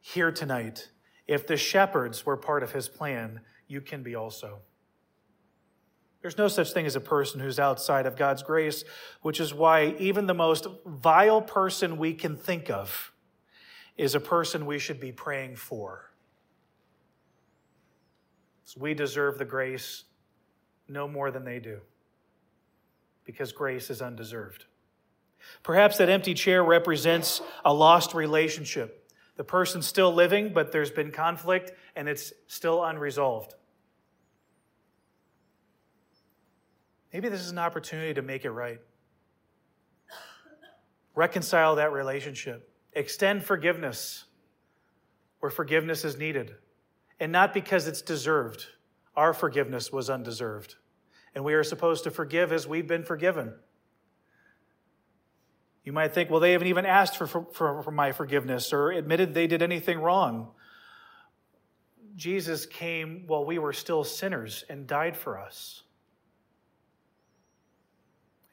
Here 0.00 0.30
tonight, 0.30 0.88
if 1.26 1.46
the 1.46 1.56
shepherds 1.56 2.24
were 2.26 2.36
part 2.36 2.62
of 2.62 2.72
his 2.72 2.88
plan, 2.88 3.40
you 3.66 3.80
can 3.80 4.02
be 4.02 4.14
also. 4.14 4.60
There's 6.20 6.38
no 6.38 6.48
such 6.48 6.72
thing 6.72 6.86
as 6.86 6.96
a 6.96 7.00
person 7.00 7.40
who's 7.40 7.60
outside 7.60 8.06
of 8.06 8.16
God's 8.16 8.42
grace, 8.42 8.84
which 9.22 9.38
is 9.38 9.54
why 9.54 9.94
even 9.98 10.26
the 10.26 10.34
most 10.34 10.66
vile 10.84 11.40
person 11.40 11.96
we 11.96 12.12
can 12.12 12.36
think 12.36 12.70
of 12.70 13.12
is 13.96 14.14
a 14.14 14.20
person 14.20 14.66
we 14.66 14.78
should 14.78 15.00
be 15.00 15.12
praying 15.12 15.56
for. 15.56 16.07
We 18.76 18.94
deserve 18.94 19.38
the 19.38 19.44
grace 19.44 20.04
no 20.88 21.08
more 21.08 21.30
than 21.30 21.44
they 21.44 21.58
do, 21.58 21.80
because 23.24 23.52
grace 23.52 23.90
is 23.90 24.02
undeserved. 24.02 24.64
Perhaps 25.62 25.98
that 25.98 26.08
empty 26.08 26.34
chair 26.34 26.62
represents 26.64 27.40
a 27.64 27.72
lost 27.72 28.12
relationship 28.12 29.08
The 29.38 29.44
person's 29.44 29.86
still 29.86 30.12
living, 30.12 30.52
but 30.52 30.72
there's 30.72 30.90
been 30.90 31.12
conflict 31.12 31.70
and 31.94 32.08
it's 32.08 32.32
still 32.48 32.84
unresolved. 32.84 33.54
Maybe 37.12 37.28
this 37.28 37.40
is 37.40 37.50
an 37.50 37.58
opportunity 37.58 38.14
to 38.14 38.22
make 38.22 38.44
it 38.44 38.50
right. 38.50 38.80
Reconcile 41.14 41.76
that 41.76 41.92
relationship. 41.92 42.68
Extend 42.94 43.44
forgiveness 43.44 44.24
where 45.38 45.50
forgiveness 45.50 46.04
is 46.04 46.18
needed. 46.18 46.54
And 47.20 47.32
not 47.32 47.52
because 47.52 47.86
it's 47.86 48.02
deserved. 48.02 48.66
Our 49.16 49.32
forgiveness 49.32 49.92
was 49.92 50.08
undeserved. 50.08 50.76
And 51.34 51.44
we 51.44 51.54
are 51.54 51.64
supposed 51.64 52.04
to 52.04 52.10
forgive 52.10 52.52
as 52.52 52.66
we've 52.66 52.86
been 52.86 53.02
forgiven. 53.02 53.54
You 55.84 55.92
might 55.92 56.12
think, 56.12 56.30
well, 56.30 56.40
they 56.40 56.52
haven't 56.52 56.68
even 56.68 56.86
asked 56.86 57.16
for, 57.16 57.26
for, 57.26 57.82
for, 57.82 57.90
my 57.90 58.12
forgiveness 58.12 58.72
or 58.72 58.90
admitted 58.90 59.32
they 59.32 59.46
did 59.46 59.62
anything 59.62 59.98
wrong. 59.98 60.50
Jesus 62.14 62.66
came 62.66 63.24
while 63.26 63.44
we 63.44 63.58
were 63.58 63.72
still 63.72 64.04
sinners 64.04 64.64
and 64.68 64.86
died 64.86 65.16
for 65.16 65.38
us. 65.38 65.84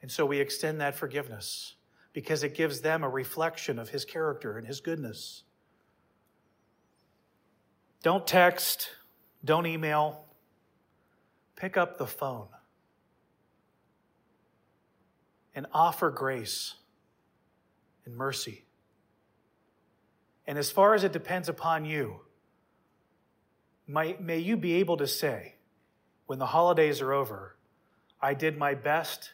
And 0.00 0.10
so 0.10 0.24
we 0.24 0.40
extend 0.40 0.80
that 0.80 0.94
forgiveness 0.94 1.74
because 2.12 2.42
it 2.42 2.54
gives 2.54 2.80
them 2.80 3.04
a 3.04 3.08
reflection 3.08 3.78
of 3.78 3.90
his 3.90 4.04
character 4.04 4.56
and 4.56 4.66
his 4.66 4.80
goodness. 4.80 5.42
Don't 8.06 8.24
text, 8.24 8.90
don't 9.44 9.66
email, 9.66 10.26
pick 11.56 11.76
up 11.76 11.98
the 11.98 12.06
phone 12.06 12.46
and 15.56 15.66
offer 15.74 16.12
grace 16.12 16.74
and 18.04 18.14
mercy. 18.14 18.64
And 20.46 20.56
as 20.56 20.70
far 20.70 20.94
as 20.94 21.02
it 21.02 21.12
depends 21.12 21.48
upon 21.48 21.84
you, 21.84 22.20
may, 23.88 24.16
may 24.20 24.38
you 24.38 24.56
be 24.56 24.74
able 24.74 24.98
to 24.98 25.08
say, 25.08 25.56
when 26.26 26.38
the 26.38 26.46
holidays 26.46 27.00
are 27.00 27.12
over, 27.12 27.56
I 28.22 28.34
did 28.34 28.56
my 28.56 28.74
best 28.74 29.32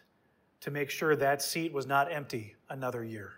to 0.62 0.70
make 0.70 0.88
sure 0.88 1.14
that 1.14 1.42
seat 1.42 1.74
was 1.74 1.86
not 1.86 2.10
empty 2.10 2.56
another 2.70 3.04
year. 3.04 3.32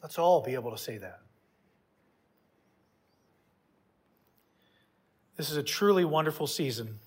Let's 0.00 0.20
all 0.20 0.40
be 0.40 0.54
able 0.54 0.70
to 0.70 0.78
say 0.78 0.98
that. 0.98 1.23
This 5.36 5.50
is 5.50 5.56
a 5.56 5.62
truly 5.62 6.04
wonderful 6.04 6.46
season, 6.46 7.00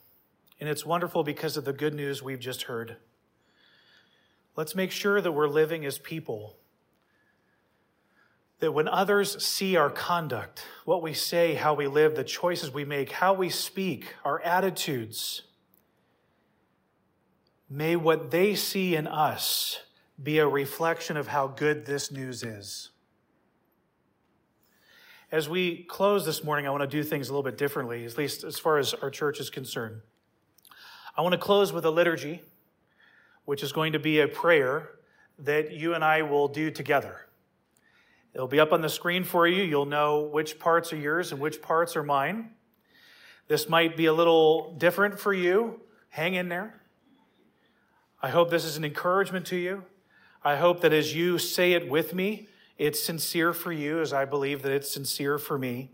and 0.60 0.68
it's 0.70 0.86
wonderful 0.86 1.24
because 1.24 1.56
of 1.56 1.66
the 1.66 1.74
good 1.74 1.94
news 1.94 2.22
we've 2.22 2.40
just 2.40 2.64
heard. 2.64 2.98
Let's 4.56 4.76
make 4.76 4.92
sure 4.92 5.22
that 5.22 5.32
we're 5.32 5.48
living 5.48 5.86
as 5.86 5.98
people. 6.00 6.58
That 8.60 8.74
when 8.74 8.88
others 8.88 9.46
see 9.46 9.76
our 9.76 9.90
conduct, 9.90 10.66
what 10.84 11.02
we 11.02 11.14
say, 11.14 11.54
how 11.54 11.76
we 11.76 11.88
live, 11.88 12.16
the 12.16 12.24
choices 12.24 12.72
we 12.72 12.84
make, 12.84 13.12
how 13.14 13.34
we 13.34 13.50
speak, 13.50 14.16
our 14.26 14.42
attitudes, 14.42 15.44
may 17.70 17.96
what 17.96 18.32
they 18.32 18.56
see 18.56 18.96
in 18.96 19.08
us 19.08 19.82
be 20.22 20.40
a 20.40 20.48
reflection 20.48 21.16
of 21.16 21.28
how 21.28 21.48
good 21.48 21.86
this 21.86 22.12
news 22.12 22.42
is. 22.44 22.90
As 25.30 25.50
we 25.50 25.84
close 25.84 26.26
this 26.26 26.42
morning, 26.42 26.66
I 26.66 26.70
want 26.70 26.84
to 26.84 26.88
do 26.88 27.04
things 27.04 27.28
a 27.28 27.34
little 27.34 27.44
bit 27.44 27.58
differently, 27.58 28.06
at 28.06 28.18
least 28.18 28.46
as 28.46 28.58
far 28.58 28.78
as 28.78 28.94
our 28.94 29.10
church 29.10 29.42
is 29.42 29.50
concerned. 29.50 30.00
I 31.18 31.22
want 31.22 31.34
to 31.34 31.38
close 31.38 31.74
with 31.74 31.84
a 31.84 31.92
liturgy, 31.92 32.42
which 33.44 33.62
is 33.62 33.74
going 33.74 33.92
to 33.92 34.00
be 34.00 34.22
a 34.22 34.28
prayer 34.30 34.92
that 35.40 35.74
you 35.74 35.94
and 35.94 36.02
I 36.02 36.22
will 36.22 36.48
do 36.48 36.72
together. 36.72 37.28
It'll 38.34 38.48
be 38.48 38.62
up 38.62 38.72
on 38.72 38.82
the 38.82 38.88
screen 38.88 39.26
for 39.26 39.46
you. 39.46 39.64
You'll 39.64 39.86
know 39.86 40.22
which 40.22 40.60
parts 40.60 40.94
are 40.94 40.98
yours 40.98 41.34
and 41.34 41.42
which 41.42 41.62
parts 41.62 41.98
are 41.98 42.04
mine. 42.04 42.52
This 43.50 43.68
might 43.68 43.98
be 43.98 44.06
a 44.06 44.14
little 44.14 44.76
different 44.78 45.20
for 45.20 45.34
you. 45.34 45.82
Hang 46.08 46.36
in 46.36 46.48
there. 46.48 46.80
I 48.22 48.30
hope 48.30 48.50
this 48.50 48.64
is 48.64 48.78
an 48.78 48.86
encouragement 48.86 49.46
to 49.48 49.58
you. 49.58 49.84
I 50.42 50.56
hope 50.56 50.80
that 50.82 50.94
as 50.94 51.14
you 51.14 51.38
say 51.38 51.74
it 51.74 51.90
with 51.90 52.14
me, 52.14 52.48
it's 52.78 53.04
sincere 53.04 53.54
for 53.54 53.72
you 53.72 54.00
as 54.00 54.14
I 54.14 54.26
believe 54.26 54.62
that 54.62 54.72
it's 54.72 54.92
sincere 54.92 55.38
for 55.38 55.58
me. 55.58 55.92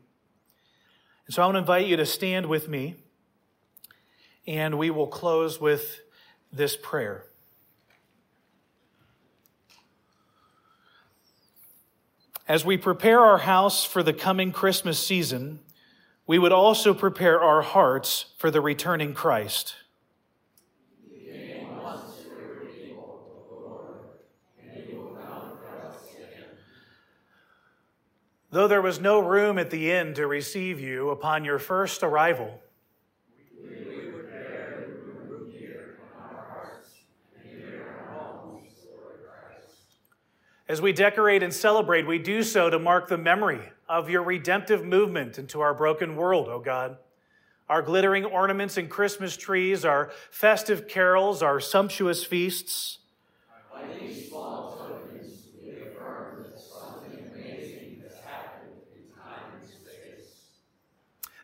And 1.26 1.34
so 1.34 1.42
I 1.42 1.46
want 1.46 1.56
to 1.56 1.60
invite 1.60 1.88
you 1.88 1.96
to 1.98 2.06
stand 2.06 2.48
with 2.48 2.68
me, 2.68 2.96
and 4.46 4.78
we 4.78 4.90
will 4.90 5.08
close 5.08 5.60
with 5.60 6.02
this 6.52 6.76
prayer. 6.76 7.26
As 12.46 12.66
we 12.66 12.76
prepare 12.76 13.22
our 13.22 13.38
house 13.38 13.86
for 13.86 14.04
the 14.04 14.12
coming 14.12 14.52
Christmas 14.52 15.00
season, 15.00 15.60
we 16.28 16.38
would 16.38 16.52
also 16.52 16.94
prepare 16.94 17.40
our 17.40 17.62
hearts 17.62 18.26
for 18.38 18.52
the 18.52 18.60
returning 18.60 19.14
Christ. 19.14 19.76
Though 28.54 28.68
there 28.68 28.84
was 28.84 29.02
no 29.02 29.18
room 29.18 29.58
at 29.58 29.72
the 29.72 29.90
inn 29.90 30.14
to 30.14 30.28
receive 30.28 30.80
you 30.80 31.10
upon 31.10 31.44
your 31.44 31.58
first 31.58 32.04
arrival, 32.04 32.62
As 40.70 40.82
we 40.82 40.94
decorate 40.94 41.42
and 41.42 41.52
celebrate, 41.52 42.06
we 42.06 42.20
do 42.20 42.44
so 42.44 42.70
to 42.70 42.78
mark 42.78 43.08
the 43.08 43.18
memory 43.18 43.60
of 43.90 44.08
your 44.08 44.22
redemptive 44.22 44.86
movement 44.86 45.40
into 45.40 45.60
our 45.62 45.74
broken 45.74 46.16
world, 46.16 46.48
O 46.48 46.60
God. 46.60 46.98
Our 47.68 47.82
glittering 47.82 48.24
ornaments 48.24 48.78
and 48.78 48.88
Christmas 48.88 49.36
trees, 49.36 49.84
our 49.84 50.12
festive 50.30 50.88
carols, 50.88 51.42
our 51.42 51.60
sumptuous 51.60 52.24
feasts. 52.24 53.00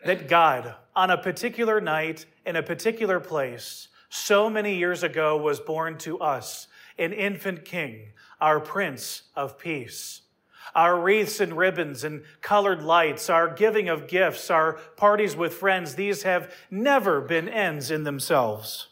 That 0.06 0.28
God, 0.28 0.76
on 0.96 1.10
a 1.10 1.18
particular 1.18 1.82
night 1.82 2.26
in 2.46 2.56
a 2.56 2.64
particular 2.64 3.20
place, 3.20 3.88
so 4.10 4.50
many 4.50 4.76
years 4.76 5.04
ago, 5.04 5.38
was 5.38 5.60
born 5.60 5.98
to 6.00 6.20
us 6.20 6.68
an 6.98 7.14
infant 7.14 7.64
king, 7.66 8.10
our 8.42 8.60
Prince 8.60 9.24
of 9.36 9.58
Peace. 9.58 10.22
Our 10.76 11.00
wreaths 11.00 11.40
and 11.40 11.58
ribbons 11.58 12.04
and 12.04 12.24
colored 12.42 12.84
lights, 12.84 13.30
our 13.30 13.52
giving 13.54 13.90
of 13.90 14.08
gifts, 14.08 14.52
our 14.52 14.74
parties 14.98 15.36
with 15.36 15.54
friends, 15.54 15.96
these 15.96 16.24
have 16.24 16.54
never 16.70 17.22
been 17.22 17.50
ends 17.50 17.90
in 17.90 18.04
themselves. 18.04 18.88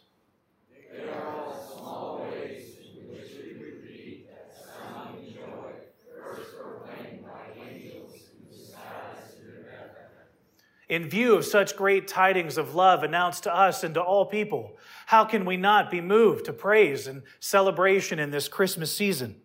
In 10.89 11.09
view 11.09 11.35
of 11.35 11.45
such 11.45 11.75
great 11.75 12.07
tidings 12.07 12.57
of 12.57 12.73
love 12.73 13.03
announced 13.03 13.43
to 13.43 13.53
us 13.53 13.83
and 13.83 13.93
to 13.95 14.01
all 14.01 14.25
people, 14.25 14.77
how 15.07 15.25
can 15.25 15.45
we 15.45 15.57
not 15.57 15.91
be 15.91 15.99
moved 15.99 16.45
to 16.45 16.53
praise 16.53 17.07
and 17.07 17.23
celebration 17.39 18.19
in 18.19 18.31
this 18.31 18.47
Christmas 18.47 18.95
season? 18.95 19.41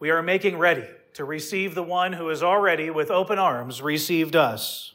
we 0.00 0.08
are 0.08 0.22
making 0.22 0.56
ready 0.56 0.86
to 1.12 1.24
receive 1.24 1.74
the 1.74 1.82
one 1.82 2.14
who 2.14 2.28
has 2.28 2.42
already, 2.42 2.88
with 2.88 3.10
open 3.10 3.38
arms, 3.38 3.82
received 3.82 4.34
us. 4.34 4.94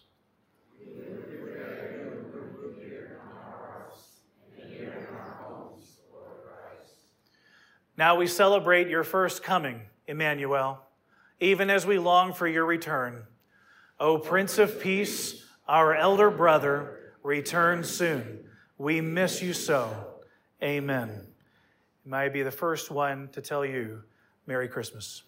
Now 7.98 8.16
we 8.16 8.28
celebrate 8.28 8.90
your 8.90 9.04
first 9.04 9.42
coming, 9.44 9.82
Emmanuel, 10.08 10.82
even 11.40 11.70
as 11.70 11.86
we 11.86 11.98
long 11.98 12.34
for 12.34 12.48
your 12.48 12.66
return. 12.66 13.24
O 14.00 14.18
Prince 14.18 14.58
of 14.58 14.82
Peace, 14.82 15.46
our 15.68 15.96
elder 15.96 16.30
brother, 16.30 17.14
return 17.24 17.84
soon. 17.84 18.40
We 18.78 19.00
miss 19.00 19.42
you 19.42 19.54
so. 19.54 19.90
Amen. 20.62 21.28
May 22.04 22.18
I 22.18 22.30
be 22.30 22.44
the 22.44 22.52
first 22.52 22.92
one 22.92 23.30
to 23.30 23.42
tell 23.42 23.66
you 23.66 24.04
Merry 24.46 24.68
Christmas. 24.68 25.24